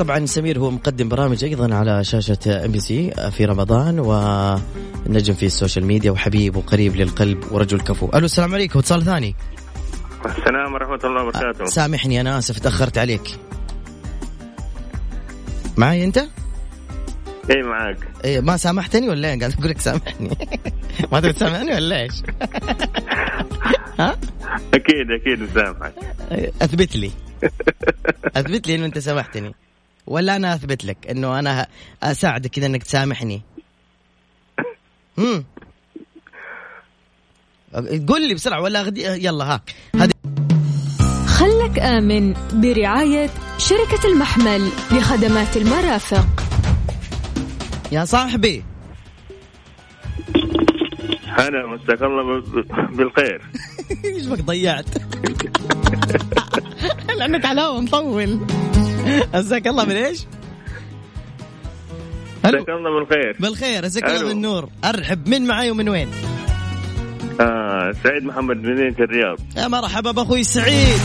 طبعا 0.00 0.26
سمير 0.26 0.58
هو 0.58 0.70
مقدم 0.70 1.08
برامج 1.08 1.44
أيضا 1.44 1.74
على 1.74 2.04
شاشة 2.04 2.64
ام 2.64 2.72
بي 2.72 2.80
سي 2.80 3.10
في 3.30 3.44
رمضان 3.44 4.00
ونجم 4.00 5.34
في 5.34 5.46
ال 5.46 5.52
social 5.52 5.86
media 5.86 6.10
وحبيب 6.10 6.56
وقريب 6.56 6.96
للقلب 6.96 7.52
ورجل 7.52 7.80
كفو. 7.80 8.10
ألو 8.14 8.24
السلام 8.24 8.54
عليكم. 8.54 8.78
اتصال 8.78 9.04
ثاني. 9.04 9.34
السلام 10.26 10.72
ورحمة 10.74 11.00
الله 11.04 11.22
وبركاته. 11.22 11.64
سامحني 11.64 12.20
أنا 12.20 12.38
آسف 12.38 12.58
تأخرت 12.58 12.98
عليك. 12.98 13.38
معي 15.76 16.04
أنت؟ 16.04 16.18
اي 17.50 17.62
معاك. 17.62 18.08
إيه 18.24 18.40
ما 18.40 18.56
سامحتني 18.56 19.08
ولا 19.08 19.28
إيه؟ 19.28 19.38
قاعد 19.38 19.52
أقول 19.52 19.70
لك 19.70 19.80
سامحني. 19.80 20.30
ما 21.12 21.20
تبي 21.20 21.32
تسامحني 21.32 21.74
ولا 21.74 22.02
إيش؟ 22.02 22.12
ها؟ 24.00 24.18
أكيد 24.74 25.10
أكيد 25.20 25.50
مسامحك 25.50 25.94
أثبت 26.62 26.96
لي. 26.96 27.10
أثبت 28.36 28.66
لي 28.66 28.74
إنه 28.74 28.86
أنت 28.86 28.98
سامحتني. 28.98 29.54
ولا 30.10 30.36
أنا 30.36 30.54
أثبت 30.54 30.84
لك 30.84 31.06
إنه 31.10 31.38
أنا 31.38 31.66
أساعدك 32.02 32.50
كذا 32.50 32.66
إنك 32.66 32.82
تسامحني. 32.82 33.42
امم 35.18 35.44
قول 38.08 38.28
لي 38.28 38.34
بسرعة 38.34 38.60
ولا 38.60 38.80
أغدي... 38.80 39.02
يلا 39.02 39.44
ها. 39.44 39.60
هذه 39.96 40.10
خلك 41.26 41.78
آمن 41.78 42.34
برعاية 42.52 43.30
شركة 43.58 44.06
المحمل 44.12 44.68
لخدمات 44.92 45.56
المرافق. 45.56 46.26
يا 47.92 48.04
صاحبي. 48.04 48.64
هلا 51.26 51.66
مساك 51.66 52.02
الله 52.02 52.42
بالخير. 52.90 53.42
إيش 54.04 54.26
بك 54.26 54.40
ضيعت؟ 54.40 54.86
لأنك 57.18 57.44
على 57.44 57.60
الهواء 57.60 57.80
مطول. 57.80 58.46
مساك 59.34 59.66
الله 59.66 59.84
بالايش؟ 59.84 60.26
ألو. 62.44 62.58
مساك 62.58 62.68
الله 62.68 62.98
بالخير 62.98 63.36
بالخير 63.40 63.84
مساك 63.84 64.04
الله. 64.04 64.24
بالنور 64.24 64.68
أرحب 64.84 65.28
من 65.28 65.46
معاي 65.46 65.70
ومن 65.70 65.88
وين؟ 65.88 66.08
آه 67.40 67.92
سعيد 68.04 68.24
محمد 68.24 68.56
من 68.56 68.72
مدينة 68.74 68.96
الرياض؟ 69.00 69.38
يا 69.56 69.68
مرحبا 69.68 70.10
بأخوي 70.10 70.44
سعيد. 70.44 71.00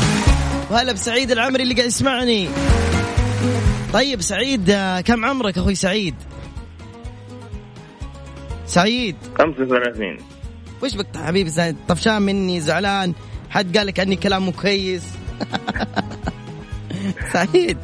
وهلا 0.71 0.91
بسعيد 0.93 1.31
العمري 1.31 1.63
اللي 1.63 1.73
قاعد 1.75 1.87
يسمعني. 1.87 2.47
طيب 3.93 4.21
سعيد 4.21 4.69
آه، 4.69 5.01
كم 5.01 5.25
عمرك 5.25 5.57
أخوي 5.57 5.75
سعيد؟ 5.75 6.15
سعيد. 8.65 9.15
35 9.37 10.17
وش 10.83 10.95
بك 10.95 11.17
حبيبي 11.17 11.49
سعيد؟ 11.49 11.75
طفشان 11.87 12.21
مني 12.21 12.61
زعلان. 12.61 13.13
حد 13.49 13.77
قال 13.77 13.87
لك 13.87 13.99
عني 13.99 14.15
كلام 14.15 14.45
مو 14.45 14.51
كويس؟ 14.51 15.03
سعيد. 17.33 17.77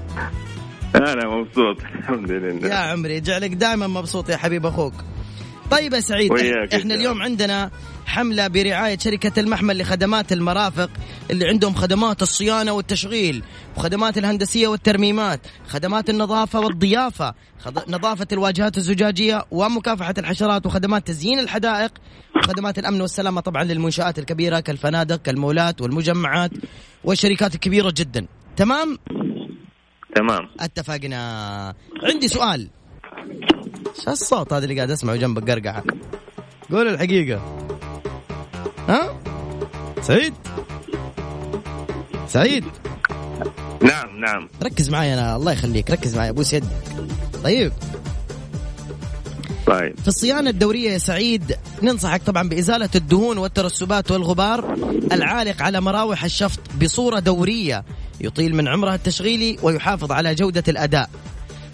أنا 0.95 1.27
مبسوط 1.27 1.77
الحمد 1.95 2.31
لله. 2.31 2.67
يا 2.67 2.75
عمري 2.75 3.15
يجعلك 3.15 3.53
دائما 3.53 3.87
مبسوط 3.87 4.29
يا 4.29 4.37
حبيب 4.37 4.65
أخوك. 4.65 4.93
طيب 5.71 5.93
يا 5.93 5.99
سعيد 5.99 6.31
وياك 6.31 6.75
إحنا 6.75 6.95
اليوم 6.95 7.21
عندنا 7.21 7.71
حملة 8.05 8.47
برعاية 8.47 8.97
شركة 8.97 9.39
المحمل 9.39 9.77
لخدمات 9.77 10.31
المرافق 10.31 10.89
اللي 11.31 11.47
عندهم 11.47 11.73
خدمات 11.73 12.21
الصيانة 12.21 12.71
والتشغيل 12.71 13.43
وخدمات 13.77 14.17
الهندسية 14.17 14.67
والترميمات 14.67 15.39
خدمات 15.67 16.09
النظافة 16.09 16.59
والضيافة 16.59 17.33
خد... 17.59 17.89
نظافة 17.89 18.27
الواجهات 18.31 18.77
الزجاجية 18.77 19.45
ومكافحة 19.51 20.13
الحشرات 20.17 20.65
وخدمات 20.65 21.07
تزيين 21.07 21.39
الحدائق 21.39 21.91
وخدمات 22.35 22.79
الأمن 22.79 23.01
والسلامة 23.01 23.41
طبعا 23.41 23.63
للمنشآت 23.63 24.19
الكبيرة 24.19 24.59
كالفنادق 24.59 25.15
كالمولات 25.15 25.81
والمجمعات 25.81 26.51
والشركات 27.03 27.55
الكبيرة 27.55 27.93
جدا. 27.97 28.25
تمام؟ 28.57 28.97
تمام. 30.15 30.47
اتفقنا. 30.59 31.73
عندي 32.03 32.27
سؤال. 32.27 32.67
شو 34.03 34.11
الصوت 34.11 34.53
هذا 34.53 34.63
اللي 34.63 34.75
قاعد 34.75 34.91
أسمعه 34.91 35.15
جنبك 35.15 35.49
قرقعه 35.51 35.83
قول 36.71 36.87
الحقيقة. 36.87 37.41
ها؟ 38.89 39.19
سعيد؟ 40.01 40.33
سعيد؟ 42.27 42.65
نعم 43.81 44.19
نعم. 44.19 44.49
ركز 44.63 44.89
معي 44.89 45.13
أنا 45.13 45.35
الله 45.35 45.51
يخليك 45.51 45.91
ركز 45.91 46.17
معي 46.17 46.29
أبوس 46.29 46.53
يدك. 46.53 46.67
طيب. 47.43 47.71
طيب. 49.67 49.99
في 49.99 50.07
الصيانة 50.07 50.49
الدورية 50.49 50.91
يا 50.91 50.97
سعيد 50.97 51.55
ننصحك 51.83 52.23
طبعا 52.23 52.49
بإزالة 52.49 52.89
الدهون 52.95 53.37
والترسبات 53.37 54.11
والغبار 54.11 54.73
العالق 55.11 55.61
على 55.61 55.81
مراوح 55.81 56.23
الشفط 56.23 56.59
بصورة 56.81 57.19
دورية. 57.19 57.85
يطيل 58.21 58.55
من 58.55 58.67
عمرها 58.67 58.95
التشغيلي 58.95 59.57
ويحافظ 59.63 60.11
على 60.11 60.35
جودة 60.35 60.63
الأداء. 60.67 61.09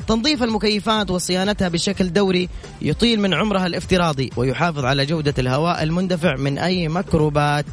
تنظيف 0.07 0.43
المكيفات 0.43 1.11
وصيانتها 1.11 1.67
بشكل 1.67 2.13
دوري 2.13 2.49
يطيل 2.81 3.19
من 3.19 3.33
عمرها 3.33 3.65
الافتراضي 3.65 4.29
ويحافظ 4.37 4.85
على 4.85 5.05
جودة 5.05 5.33
الهواء 5.39 5.83
المندفع 5.83 6.35
من 6.35 6.57
أي 6.57 6.87
مكروبات 6.87 7.65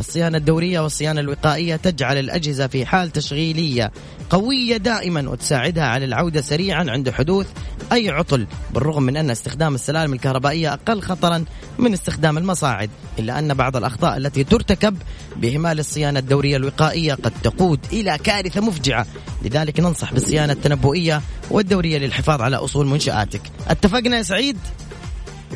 الصيانة 0.00 0.38
الدورية 0.38 0.80
والصيانة 0.80 1.20
الوقائية 1.20 1.76
تجعل 1.76 2.18
الأجهزة 2.18 2.66
في 2.66 2.86
حال 2.86 3.10
تشغيلية 3.10 3.92
قوية 4.30 4.76
دائما 4.76 5.28
وتساعدها 5.28 5.84
على 5.84 6.04
العودة 6.04 6.40
سريعا 6.40 6.84
عند 6.88 7.10
حدوث 7.10 7.46
أي 7.92 8.10
عطل 8.10 8.46
بالرغم 8.74 9.02
من 9.02 9.16
أن 9.16 9.30
استخدام 9.30 9.74
السلالم 9.74 10.12
الكهربائية 10.12 10.72
أقل 10.72 11.02
خطرا 11.02 11.44
من 11.78 11.92
استخدام 11.92 12.38
المصاعد 12.38 12.90
إلا 13.18 13.38
أن 13.38 13.54
بعض 13.54 13.76
الأخطاء 13.76 14.16
التي 14.16 14.44
ترتكب 14.44 14.96
بإهمال 15.36 15.78
الصيانة 15.78 16.18
الدورية 16.18 16.56
الوقائية 16.56 17.14
قد 17.14 17.32
تقود 17.42 17.80
إلى 17.92 18.18
كارثة 18.18 18.60
مفجعة. 18.60 19.06
لذلك 19.42 19.80
ننصح 19.80 20.12
بالصيانة 20.12 20.52
التنبؤية 20.52 21.22
والدورية 21.50 21.98
للحفاظ 21.98 22.40
على 22.40 22.56
أصول 22.56 22.86
منشآتك. 22.86 23.40
اتفقنا 23.68 24.16
يا 24.16 24.22
سعيد؟ 24.22 24.58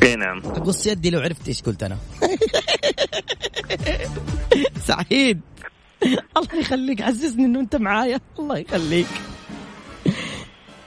اي 0.03 0.15
نعم. 0.15 0.41
قص 0.41 0.87
يدي 0.87 1.09
لو 1.09 1.19
عرفت 1.19 1.47
إيش 1.47 1.61
قلت 1.61 1.83
أنا. 1.83 1.97
سعيد. 4.89 5.41
الله 6.37 6.55
يخليك 6.59 7.01
حسسني 7.01 7.45
إنه 7.45 7.59
أنت 7.59 7.75
معايا. 7.75 8.19
الله 8.39 8.57
يخليك. 8.57 9.07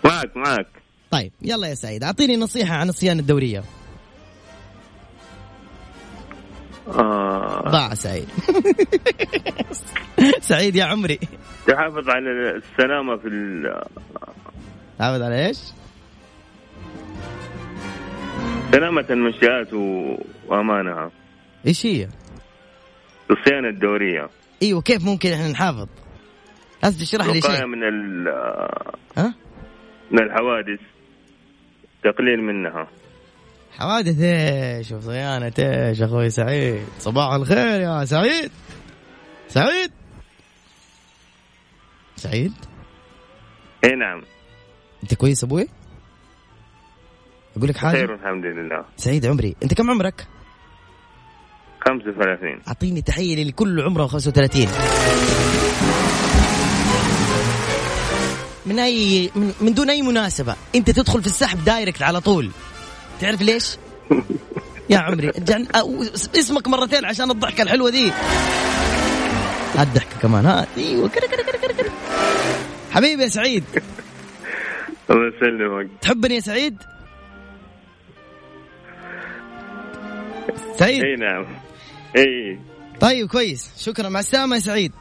معك 0.05 0.37
معك. 0.37 0.67
طيب 1.11 1.33
يلا 1.43 1.67
يا 1.69 1.75
سعيد 1.75 2.05
أعطيني 2.05 2.37
نصيحة 2.37 2.75
عن 2.77 2.89
الصيانة 2.89 3.21
الدورية. 3.21 3.65
آه. 6.89 7.63
ضاع 7.69 7.95
سعيد. 7.95 8.29
سعيد 10.41 10.77
يا 10.77 10.85
عمري. 10.85 11.19
يحافظ 11.69 12.09
على 12.09 12.31
السلامة 12.57 13.17
في 13.17 13.29
ال- 13.29 13.83
تعود 14.99 15.23
على 15.23 15.47
إيش؟ 15.47 15.59
سلامة 18.73 19.05
المنشآت 19.11 19.73
وأمانها 20.49 21.11
إيش 21.67 21.87
هي؟ 21.87 22.09
الصيانة 23.31 23.69
الدورية. 23.69 24.29
إيوه 24.63 24.81
كيف 24.83 25.05
ممكن 25.05 25.33
إحنا 25.33 25.49
نحافظ؟ 25.49 25.89
لازم 26.83 26.99
تشرح 26.99 27.27
لي 27.27 27.41
شيء. 27.41 27.67
من 27.67 27.83
ال- 27.85 28.29
ها؟ 29.17 29.35
من 30.11 30.23
الحوادث 30.23 30.81
تقليل 32.05 32.41
منها. 32.43 32.89
حوادث 33.79 34.21
إيش؟ 34.21 34.93
وصيانة 34.93 35.53
إيش؟ 35.59 36.03
أخوي 36.03 36.31
سعيد. 36.31 36.87
صباح 36.99 37.33
الخير 37.33 37.81
يا 37.81 38.05
سعيد. 38.05 38.51
سعيد؟ 39.49 39.91
سعيد؟ 42.17 42.53
إي 43.85 43.91
نعم. 43.91 44.23
أنت 45.03 45.15
كويس 45.15 45.45
أبوي؟ 45.45 45.69
أقول 47.57 47.69
لك 47.69 47.77
حاجة؟ 47.77 47.97
خير 47.97 48.15
الحمد 48.15 48.45
لله. 48.45 48.85
سعيد 48.97 49.27
عمري 49.27 49.57
أنت 49.63 49.75
كم 49.75 49.91
عمرك؟ 49.91 50.27
35 51.87 52.61
أعطيني 52.69 53.03
تحية 53.03 53.37
للي 53.37 53.53
كل 53.53 53.81
عمره 53.81 54.07
35 54.07 54.67
من 58.67 58.79
اي 58.79 59.31
من, 59.35 59.53
من 59.61 59.75
دون 59.75 59.91
أي 59.91 60.03
مناسبة. 60.03 60.57
أنت 60.75 60.91
تدخل 60.91 61.21
في 61.21 61.27
السحب 61.27 61.65
direct 61.65 62.03
على 62.03 62.21
طول. 62.21 62.51
تعرف 63.21 63.43
ليش؟ 63.43 63.77
يا 64.91 64.99
عمري 64.99 65.33
جن... 65.39 65.67
اسمك 66.39 66.69
مرتين 66.69 67.05
عشان 67.05 67.31
الضحكة 67.31 67.63
الحلوة 67.63 67.91
دي. 67.91 68.13
الضحكه 69.79 70.19
كمان 70.23 70.47
ها 70.47 70.67
أيوه 70.77 71.09
كده 71.09 71.27
كده 71.27 71.43
كده 71.43 71.73
كده 71.73 71.91
حبيبي 72.91 73.23
يا 73.23 73.29
سعيد. 73.29 73.65
الله 75.11 75.37
يسلمك. 75.37 75.91
تحبني 76.03 76.35
يا 76.35 76.41
سعيد؟ 76.41 76.77
سعيد. 80.79 81.05
إي 81.05 81.17
نعم. 81.17 81.64
إي. 82.17 82.59
طيب 83.01 83.29
كويس. 83.29 83.71
شكرا. 83.79 84.09
مع 84.09 84.21
السلامة 84.21 84.57
يا 84.57 84.61
سعيد. 84.61 84.93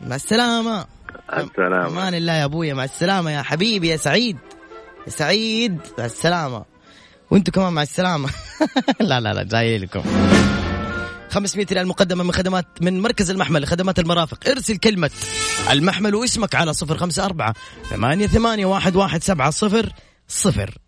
مع 0.00 0.16
السلامة. 0.16 0.86
السلام 1.32 1.86
أمان 1.86 2.14
الله 2.14 2.32
يا 2.32 2.44
أبويا. 2.44 2.74
مع 2.74 2.84
السلامة 2.84 3.30
يا 3.30 3.42
حبيبي 3.42 3.88
يا 3.88 3.96
سعيد. 3.96 4.36
يا 5.06 5.10
سعيد 5.10 5.78
مع 5.98 6.04
السلامة. 6.04 6.64
وأنتوا 7.30 7.54
كمان 7.54 7.72
مع 7.72 7.82
السلامة. 7.82 8.28
لا 9.00 9.20
لا 9.20 9.32
لا 9.34 9.42
جاي 9.42 9.78
لكم. 9.78 10.02
500 11.30 11.66
ريال 11.72 11.86
مقدمة 11.86 12.24
من 12.24 12.32
خدمات 12.32 12.66
من 12.80 13.00
مركز 13.00 13.30
المحمل 13.30 13.62
لخدمات 13.62 13.98
المرافق. 13.98 14.48
ارسل 14.48 14.76
كلمة 14.76 15.10
المحمل 15.70 16.14
واسمك 16.14 16.54
على 16.54 16.72
054 16.90 17.52
ثمانية 17.90 18.26
ثمانية 18.26 18.66
واحد 18.66 18.96
واحد 18.96 19.22
سبعة 19.22 19.50
صفر 19.50 19.92
صفر. 20.28 20.78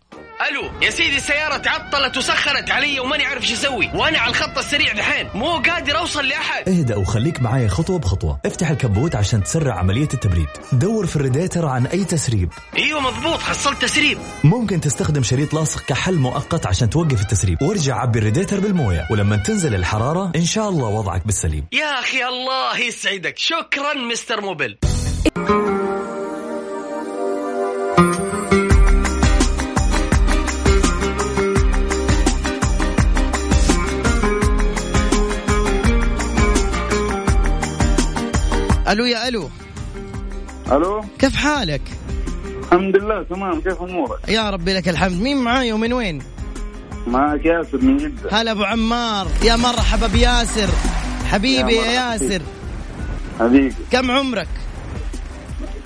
ألو 0.49 0.71
يا 0.81 0.89
سيدي 0.89 1.17
السيارة 1.17 1.57
تعطلت 1.57 2.17
وسخنت 2.17 2.71
علي 2.71 2.99
وماني 2.99 3.25
عارف 3.25 3.41
إيش 3.41 3.51
أسوي. 3.51 3.89
وأنا 3.93 4.19
على 4.19 4.29
الخط 4.29 4.57
السريع 4.57 4.93
دحين. 4.93 5.29
مو 5.33 5.51
قادر 5.51 5.97
أوصل 5.97 6.27
لأحد. 6.27 6.69
اهدأ 6.69 6.95
وخليك 6.95 7.41
معايا 7.41 7.67
خطوة 7.67 7.99
بخطوة. 7.99 8.39
افتح 8.45 8.69
الكبوت 8.69 9.15
عشان 9.15 9.43
تسرع 9.43 9.79
عملية 9.79 10.07
التبريد. 10.13 10.47
دور 10.71 11.07
في 11.07 11.15
الريديتر 11.15 11.65
عن 11.65 11.85
أي 11.85 12.03
تسريب. 12.03 12.53
أيوه 12.77 12.99
مضبوط. 12.99 13.39
حصلت 13.39 13.81
تسريب. 13.81 14.17
ممكن 14.43 14.81
تستخدم 14.81 15.23
شريط 15.23 15.53
لاصق 15.53 15.81
كحل 15.81 16.15
مؤقت 16.15 16.65
عشان 16.65 16.89
توقف 16.89 17.21
التسريب. 17.21 17.61
وارجع 17.61 17.95
عبي 17.95 18.19
الريديتر 18.19 18.59
بالموية. 18.59 19.07
ولما 19.11 19.37
تنزل 19.37 19.75
الحرارة 19.75 20.31
إن 20.35 20.45
شاء 20.45 20.69
الله 20.69 20.87
وضعك 20.87 21.25
بالسليم. 21.25 21.65
يا 21.71 21.99
أخي 21.99 22.23
الله 22.25 22.79
يسعدك. 22.79 23.37
شكرا 23.37 23.93
مستر 23.93 24.41
موبل. 24.41 24.77
ألو 38.93 39.05
يا 39.05 39.27
ألو. 39.27 39.49
ألو؟ 40.71 41.05
كيف 41.19 41.35
حالك؟ 41.35 41.81
الحمد 42.63 42.97
لله 42.97 43.23
تمام. 43.23 43.61
كيف 43.61 43.81
أمورك؟ 43.81 44.29
يا 44.29 44.49
ربي 44.49 44.73
لك 44.73 44.89
الحمد. 44.89 45.21
مين 45.21 45.37
معاي 45.37 45.73
ومن 45.73 45.93
وين؟ 45.93 46.21
معك 47.07 47.45
ياسر 47.45 47.77
من 47.77 47.97
جدة. 47.97 48.29
هلا 48.31 48.51
أبو 48.51 48.63
عمار. 48.63 49.27
يا 49.43 49.55
مرحبا 49.55 50.07
بياسر. 50.07 50.69
حبيبي 51.31 51.75
يا 51.75 51.85
يا 51.85 51.91
ياسر. 51.91 52.41
حبيبي. 53.39 53.75
كم 53.91 54.11
عمرك؟ 54.11 54.47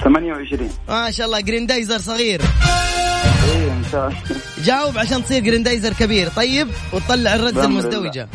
28 0.03 0.69
ما 0.89 1.11
شاء 1.11 1.25
الله 1.25 1.39
جريندايزر 1.39 1.97
صغير. 1.97 2.41
إيه 2.41 3.71
إن 3.71 3.83
شاء 3.91 4.07
الله. 4.07 4.19
جاوب 4.63 4.97
عشان 4.97 5.23
تصير 5.23 5.43
جريندايزر 5.43 5.93
كبير. 5.93 6.29
طيب 6.29 6.67
وتطلع 6.93 7.37
بأمر 7.37 7.63
المزدوجة. 7.63 8.29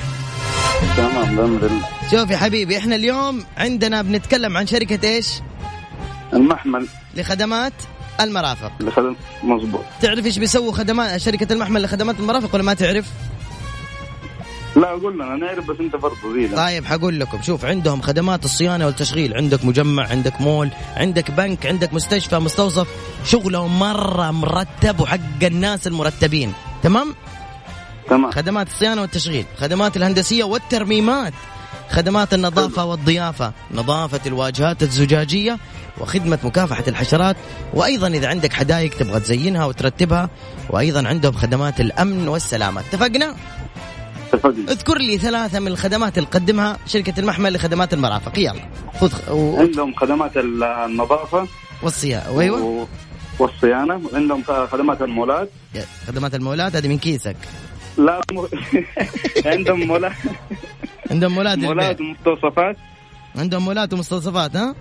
تمام 0.96 1.36
بامر 1.36 1.66
الله 1.66 1.88
شوف 2.10 2.30
يا 2.30 2.36
حبيبي 2.36 2.78
إحنا 2.78 2.96
اليوم 2.96 3.44
عندنا 3.56 4.02
بنتكلم 4.02 4.56
عن 4.56 4.66
شركة 4.66 5.08
إيش؟ 5.08 5.26
المحمل. 6.32 6.86
لخدمات 7.16 7.72
المرافق. 8.20 8.72
خدم 8.96 9.16
مظبوط. 9.42 9.84
تعرف 10.00 10.26
إيش 10.26 10.38
بيسووا 10.38 10.72
خدمات 10.72 11.20
شركة 11.20 11.52
المحمل 11.52 11.82
لخدمات 11.82 12.20
المرافق 12.20 12.54
ولا 12.54 12.62
ما 12.62 12.74
تعرف؟ 12.74 13.06
لا 14.76 14.88
قول 14.88 15.14
لنا 15.14 15.36
نعرف 15.36 15.66
بس 15.66 15.76
أنت 15.80 15.96
برضه 15.96 16.34
زينا 16.34 16.56
طيب 16.56 16.84
حقول 16.84 17.20
لكم. 17.20 17.42
شوف 17.42 17.64
عندهم 17.64 18.00
خدمات 18.00 18.44
الصيانة 18.44 18.86
والتشغيل. 18.86 19.34
عندك 19.36 19.64
مجمع 19.64 20.08
عندك 20.08 20.40
مول 20.40 20.70
عندك 20.96 21.30
بنك 21.30 21.66
عندك 21.66 21.94
مستشفى 21.94 22.38
مستوصف. 22.38 22.88
شغلهم 23.24 23.78
مرة 23.78 24.30
مرتب 24.30 25.00
وحق 25.00 25.42
الناس 25.42 25.86
المرتبين. 25.86 26.52
تمام؟ 26.82 27.14
تمام. 28.16 28.30
خدمات 28.30 28.66
الصيانة 28.66 29.00
والتشغيل 29.00 29.44
خدمات 29.60 29.96
الهندسية 29.96 30.44
والترميمات 30.44 31.32
خدمات 31.90 32.34
النظافة 32.34 32.84
والضيافة 32.84 33.52
نظافة 33.74 34.20
الواجهات 34.26 34.82
الزجاجية 34.82 35.58
وخدمة 36.00 36.38
مكافحة 36.44 36.84
الحشرات 36.88 37.36
وأيضا 37.74 38.08
إذا 38.08 38.28
عندك 38.28 38.52
حدائق 38.52 38.96
تبغى 38.96 39.20
تزينها 39.20 39.64
وترتبها 39.64 40.30
وأيضا 40.70 41.08
عندهم 41.08 41.32
خدمات 41.32 41.80
الأمن 41.80 42.28
والسلامة. 42.28 42.80
اتفقنا؟ 42.80 43.36
اتفقنا. 44.32 44.70
اذكر 44.72 44.98
لي 44.98 45.18
ثلاثة 45.18 45.60
من 45.60 45.66
الخدمات 45.68 46.18
اللي 46.18 46.28
تقدمها 46.30 46.76
شركة 46.86 47.20
المحمل 47.20 47.54
لخدمات 47.54 47.94
المرافق. 47.94 48.38
يلا 48.38 48.54
خذ. 49.00 49.12
و... 49.32 49.60
عندهم 49.60 49.94
خدمات 49.94 50.36
النظافة 50.36 51.46
والصيانة 51.82 52.40
أيوة. 52.40 52.62
و- 52.62 52.86
والصيانة 53.38 54.00
عندهم 54.14 54.42
خدمات 54.72 55.02
المولات. 55.02 55.48
خدمات 56.06 56.34
المولات 56.34 56.76
هذه 56.76 56.88
من 56.88 56.98
كيسك. 56.98 57.36
لا 57.98 58.20
م... 58.32 58.46
عندهم 59.52 59.86
مولات 59.86 60.12
عندهم 61.10 61.32
مولات 61.34 61.58
مولات. 61.68 62.00
ومستوصفات 62.00 62.76
عندهم 63.36 63.64
مولات 63.64 63.92
ومستوصفات 63.92 64.56
ها؟ 64.56 64.74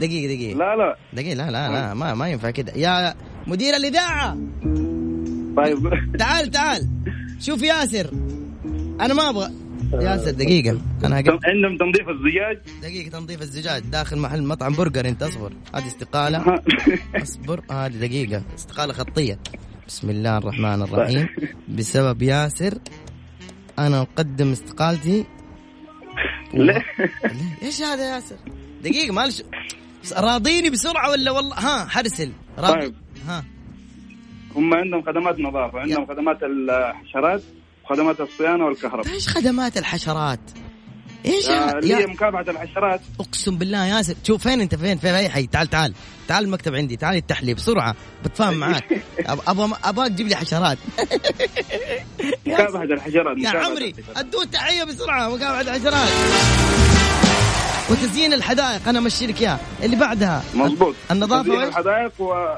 دقيقة 0.00 0.34
دقيقة. 0.34 0.58
لا 0.58 0.76
لا. 0.76 0.96
دقيقة 1.12 1.34
لا 1.34 1.50
لا 1.50 1.68
لا 1.68 1.94
ما 1.94 2.14
ما 2.14 2.28
ينفع 2.28 2.50
كده. 2.50 2.72
يا 2.76 3.14
مدير 3.46 3.76
الإذاعة! 3.76 4.38
طيب. 5.56 5.90
تعال 6.18 6.50
تعال. 6.50 6.88
شوف 7.40 7.62
ياسر. 7.62 8.10
أنا 9.00 9.14
ما 9.14 9.28
أبغى. 9.28 9.50
ياسر 9.92 10.30
دقيقة. 10.30 10.78
أنا 11.04 11.16
عندهم 11.44 11.76
تنظيف 11.76 12.08
الزجاج؟ 12.08 12.58
دقيقة 12.82 13.10
تنظيف 13.10 13.42
الزجاج. 13.42 13.82
داخل 13.82 14.18
محل 14.18 14.42
مطعم 14.42 14.72
برجر 14.72 15.08
أنت 15.08 15.22
أصبر. 15.22 15.52
هذه 15.74 15.86
استقالة. 15.86 16.62
أصبر. 17.16 17.60
هذه 17.70 17.92
دقيقة. 17.96 18.42
استقالة 18.54 18.92
خطية. 18.92 19.38
بسم 19.90 20.10
الله 20.10 20.38
الرحمن 20.38 20.82
الرحيم 20.82 21.28
بسبب 21.78 22.22
ياسر 22.22 22.78
أنا 23.78 24.00
أقدم 24.00 24.52
استقالتي 24.52 25.24
ليه؟ 26.54 26.84
ليه؟ 27.24 27.58
إيش 27.62 27.82
هذا 27.82 28.08
يا 28.08 28.14
ياسر؟ 28.14 28.36
دقيقة 28.82 29.12
معلش 29.12 29.42
راضيني 30.16 30.70
بسرعة 30.70 31.10
ولا 31.10 31.30
والله 31.30 31.54
ها 31.54 31.88
حرسل 31.88 32.32
راضي 32.58 32.80
طيب. 32.80 32.94
ها 33.26 33.44
هم 34.56 34.74
عندهم 34.74 35.02
خدمات 35.02 35.40
نظافة 35.40 35.80
عندهم 35.80 36.06
خدمات 36.06 36.42
الحشرات 36.42 37.42
وخدمات 37.84 38.20
الصيانة 38.20 38.64
والكهرباء 38.64 39.12
إيش 39.14 39.28
خدمات 39.28 39.76
الحشرات؟ 39.76 40.40
إيش 41.26 41.48
آه، 41.48 41.52
يا, 41.52 41.78
اللي 41.78 41.94
هي 41.94 42.00
يا 42.00 42.06
مكافحة 42.06 42.40
الحشرات. 42.48 43.00
أقسم 43.20 43.58
بالله 43.58 43.86
يا 43.86 43.96
ياسر 43.96 44.14
شوف 44.26 44.42
فين 44.42 44.60
أنت؟ 44.60 44.74
فين؟ 44.74 44.98
في 44.98 45.16
أي 45.16 45.28
حي. 45.28 45.46
تعال 45.46 45.66
تعال. 45.66 45.92
تعال 46.28 46.44
المكتب 46.44 46.74
عندي. 46.74 46.96
تعال 46.96 47.16
التحليب 47.16 47.56
بسرعة. 47.56 47.94
بتفاهم 48.24 48.54
معاك. 48.54 48.84
أب- 49.20 49.48
أبغى 49.48 49.70
أبغاك 49.84 50.08
تجيب 50.10 50.28
لي 50.28 50.36
حشرات. 50.36 50.78
مكافحة 52.46 52.82
الحشرات 52.82 53.38
يا 53.38 53.48
عمري 53.48 53.90
الحشرات. 53.98 54.16
ادوا 54.18 54.44
تحية 54.44 54.84
بسرعة. 54.84 55.28
مكافحة 55.34 55.60
الحشرات. 55.60 56.08
وتزيين 57.90 58.32
الحدائق. 58.32 58.88
أنا 58.88 58.98
أمشي 58.98 59.26
لك 59.26 59.40
اياه 59.40 59.58
اللي 59.82 59.96
بعدها. 59.96 60.42
مظبوط. 60.54 60.94
النظافة 61.10 61.42
تزيين؟ 61.42 61.62
الحدائق 61.62 62.20
و 62.20 62.56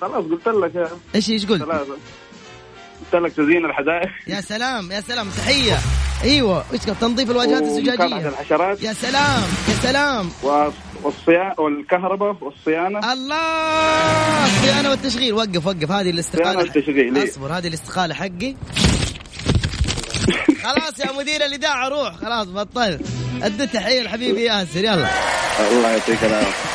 خلاص 0.00 0.24
قلت 0.24 0.48
لك. 0.48 0.74
يا 0.74 0.88
إيش 1.14 1.30
إيش 1.30 1.46
قلت؟ 1.46 1.62
قلت 1.62 3.14
لك 3.14 3.32
تزيين 3.32 3.64
الحدائق. 3.64 4.10
يا 4.28 4.40
سلام 4.40 4.92
يا 4.92 5.00
سلام. 5.00 5.28
تحية. 5.30 5.78
أيوه 6.22 6.64
إيش 6.72 6.80
تنظيف 7.00 7.30
الواجهات 7.30 7.62
الزجاجية؟ 7.62 8.28
الحشرات. 8.28 8.82
يا 8.82 8.92
سلام 8.92 9.42
يا 9.68 9.74
سلام. 9.82 10.30
و- 10.42 10.68
والصيانة 11.02 11.54
والكهرباء 11.58 12.36
والصيانة. 12.40 13.12
الله 13.12 14.44
الصيانة 14.46 14.90
والتشغيل. 14.90 15.32
وقف 15.34 15.66
وقف. 15.66 15.76
هذه 15.76 15.86
صيانة 15.86 16.10
الاستقالة 16.10 16.58
والتشغيل 16.58 17.16
إيه. 17.18 17.24
اصبر 17.30 17.52
هذه 17.58 17.68
الاستقالة 17.68 18.14
حقي. 18.14 18.54
خلاص 20.62 20.98
يا 21.00 21.12
مدير 21.18 21.44
الإذاعة 21.44 21.88
روح. 21.88 22.14
خلاص 22.16 22.46
بطل. 22.46 22.98
أدي 23.42 23.66
تحية 23.66 24.02
لحبيبي 24.02 24.44
ياسر. 24.44 24.78
يلا. 24.78 25.08
الله 25.72 25.88
يعطيك 25.90 26.24
العافية. 26.24 26.71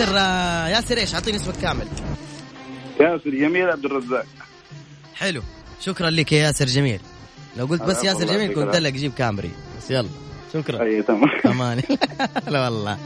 ياسر 0.00 0.14
آه، 0.18 0.68
ياسر 0.68 0.96
إيش؟ 0.96 1.14
أعطيني 1.14 1.36
اسمك 1.36 1.56
كامل. 1.56 1.86
ياسر 3.00 3.30
جميل 3.30 3.70
عبد 3.70 3.84
الرزاق. 3.84 4.26
حلو. 5.14 5.42
شكرا 5.80 6.10
لك 6.10 6.32
يا 6.32 6.38
ياسر 6.38 6.64
جميل. 6.66 7.00
لو 7.56 7.66
قلت 7.66 7.82
بس 7.82 8.04
ياسر 8.04 8.26
جميل 8.26 8.54
كنت 8.54 8.76
لك 8.76 8.92
جيب 8.92 9.12
كامري. 9.14 9.50
بس 9.78 9.90
يلا 9.90 10.08
شكرا. 10.52 10.82
أي 10.82 11.02
تمام. 11.02 11.30
أمان 11.46 11.82
لا 12.48 12.64
والله. 12.64 12.98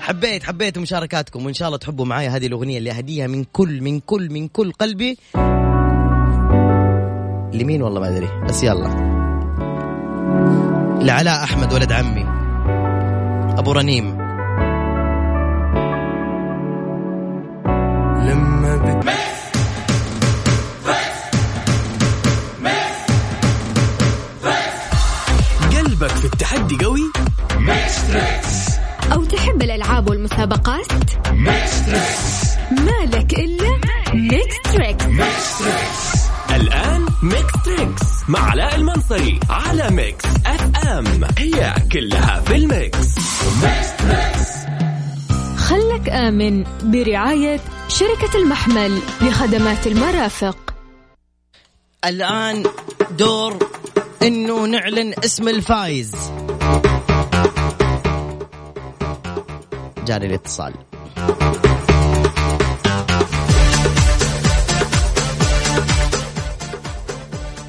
حبيت 0.00 0.42
حبيت 0.42 0.78
مشاركاتكم 0.78 1.46
وإن 1.46 1.54
شاء 1.54 1.68
الله 1.68 1.78
تحبوا 1.78 2.04
معايا 2.04 2.30
هذه 2.30 2.46
الأغنية 2.46 2.78
اللي 2.78 2.90
أهديها 2.90 3.26
من 3.26 3.44
كل 3.44 3.80
من 3.80 4.00
كل 4.00 4.30
من 4.30 4.48
كل 4.48 4.72
قلبي. 4.72 5.18
لمين 7.58 7.82
والله 7.82 8.00
ما 8.00 8.08
أدري 8.08 8.28
بس 8.48 8.62
يلا. 8.62 8.88
لعلاء 11.02 11.44
أحمد 11.44 11.72
ولد 11.72 11.92
عمي. 11.92 12.31
أبو 13.58 13.72
رنيم. 13.72 14.04
لما 18.26 18.76
بت... 18.76 19.08
قلبك 25.76 26.08
في 26.08 26.24
التحدي 26.24 26.84
قوي؟ 26.84 27.00
أو 29.12 29.24
تحب 29.24 29.62
الألعاب 29.62 30.10
والمسابقات؟ 30.10 30.86
مالك 32.70 33.32
إلا 33.38 33.78
Mix 34.14 34.62
Trix 34.74 35.04
الآن 36.54 37.06
Mix 37.22 37.52
Trix 37.64 38.02
مع 38.28 38.50
علاء 38.50 38.74
المنصري. 38.74 39.31
على 39.50 39.90
Mix 39.90 40.24
FM. 40.46 41.24
هي 41.38 41.74
كلها 41.92 42.40
في 42.40 42.56
ال 42.56 42.66
Mix. 42.66 43.08
خلك 45.56 46.08
آمن 46.08 46.64
برعاية 46.82 47.60
شركة 47.88 48.36
المحمل 48.36 48.98
لخدمات 49.20 49.86
المرافق. 49.86 50.74
الآن 52.04 52.64
دور 53.18 53.58
إنه 54.22 54.66
نعلن 54.66 55.14
اسم 55.24 55.48
الفايز. 55.48 56.12
جاني 60.06 60.26
الاتصال. 60.26 60.74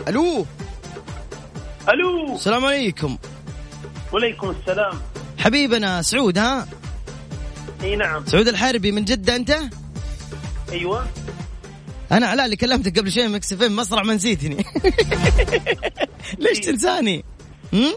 ألو؟ 0.08 0.46
ألو. 1.90 2.36
السلام 2.36 2.66
عليكم. 2.66 3.18
وعليكم 4.14 4.50
السلام. 4.50 4.94
حبيبنا 5.38 6.02
سعود 6.02 6.38
ها؟ 6.38 6.68
إي 7.84 7.96
نعم. 7.96 8.26
سعود 8.26 8.48
الحربي 8.48 8.92
من 8.92 9.06
جدة 9.06 9.36
أنت؟ 9.36 9.60
أيوه. 10.72 11.08
أنا 12.12 12.28
علاء 12.28 12.46
اللي 12.46 12.56
كلمتك 12.56 13.00
قبل 13.00 13.12
شوي 13.12 13.28
Mix 13.28 13.54
FM 13.54 13.72
مسرع 13.72 14.04
ما 14.04 14.14
نسيتني 14.14 14.58
ليش 16.40 16.60
تنساني؟ 16.60 17.26
هم؟ 17.74 17.94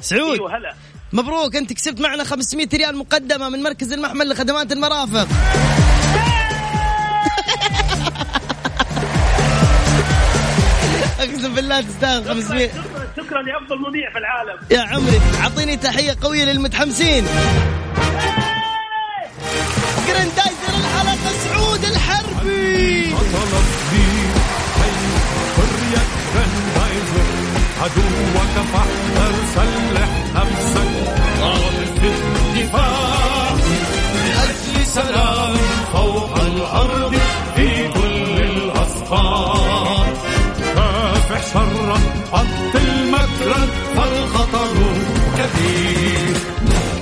سعود. 0.00 0.32
أيوه 0.32 0.56
هلا. 0.56 0.74
مبروك 1.12 1.56
أنت 1.56 1.72
كسبت 1.72 2.00
معنا 2.00 2.24
500 2.24 2.68
ريال 2.74 2.96
مقدمة 2.96 3.48
من 3.48 3.62
مركز 3.62 3.92
المحمل 3.92 4.28
لخدمات 4.28 4.72
المرافق. 4.72 5.28
أقسم 11.36 11.54
بالله 11.54 11.80
تستاهل 11.80 12.24
500 12.28 12.68
شكرا 12.68 12.82
شكرا 13.16 13.42
لأفضل 13.42 13.78
مذيع 13.78 14.10
في 14.12 14.18
العالم. 14.18 14.58
يا 14.70 14.80
عمري 14.80 15.20
أعطيني 15.42 15.76
تحية 15.76 16.16
قوية 16.22 16.44
للمتحمسين. 16.44 17.26
جراندايزر 20.08 20.74
الحلقة 20.80 21.32
سعود 21.44 21.84
الحربي. 21.84 23.14
عدوك 27.82 28.56
فاحذر 28.72 29.34
سلح 29.54 30.08
نفسك 30.34 30.92
في 32.00 32.08
الدفاع 32.08 33.50
لأجل 34.24 34.86
سلام 34.86 35.56
فوق 35.92 36.40
الأرض 36.40 37.14
في 37.56 37.88
كل 37.88 38.42
الأسفار 38.42 39.75
كافح 41.36 41.52
شرا 41.52 41.98
حط 42.32 42.74
المكرا 42.74 43.66
فالخطر 43.96 44.76
كثير. 45.38 46.36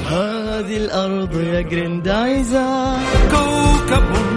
هذه 0.06 0.76
الأرض 0.76 1.40
يا 1.40 1.60
جراندايزر 1.60 2.96
كوكب 3.30 4.33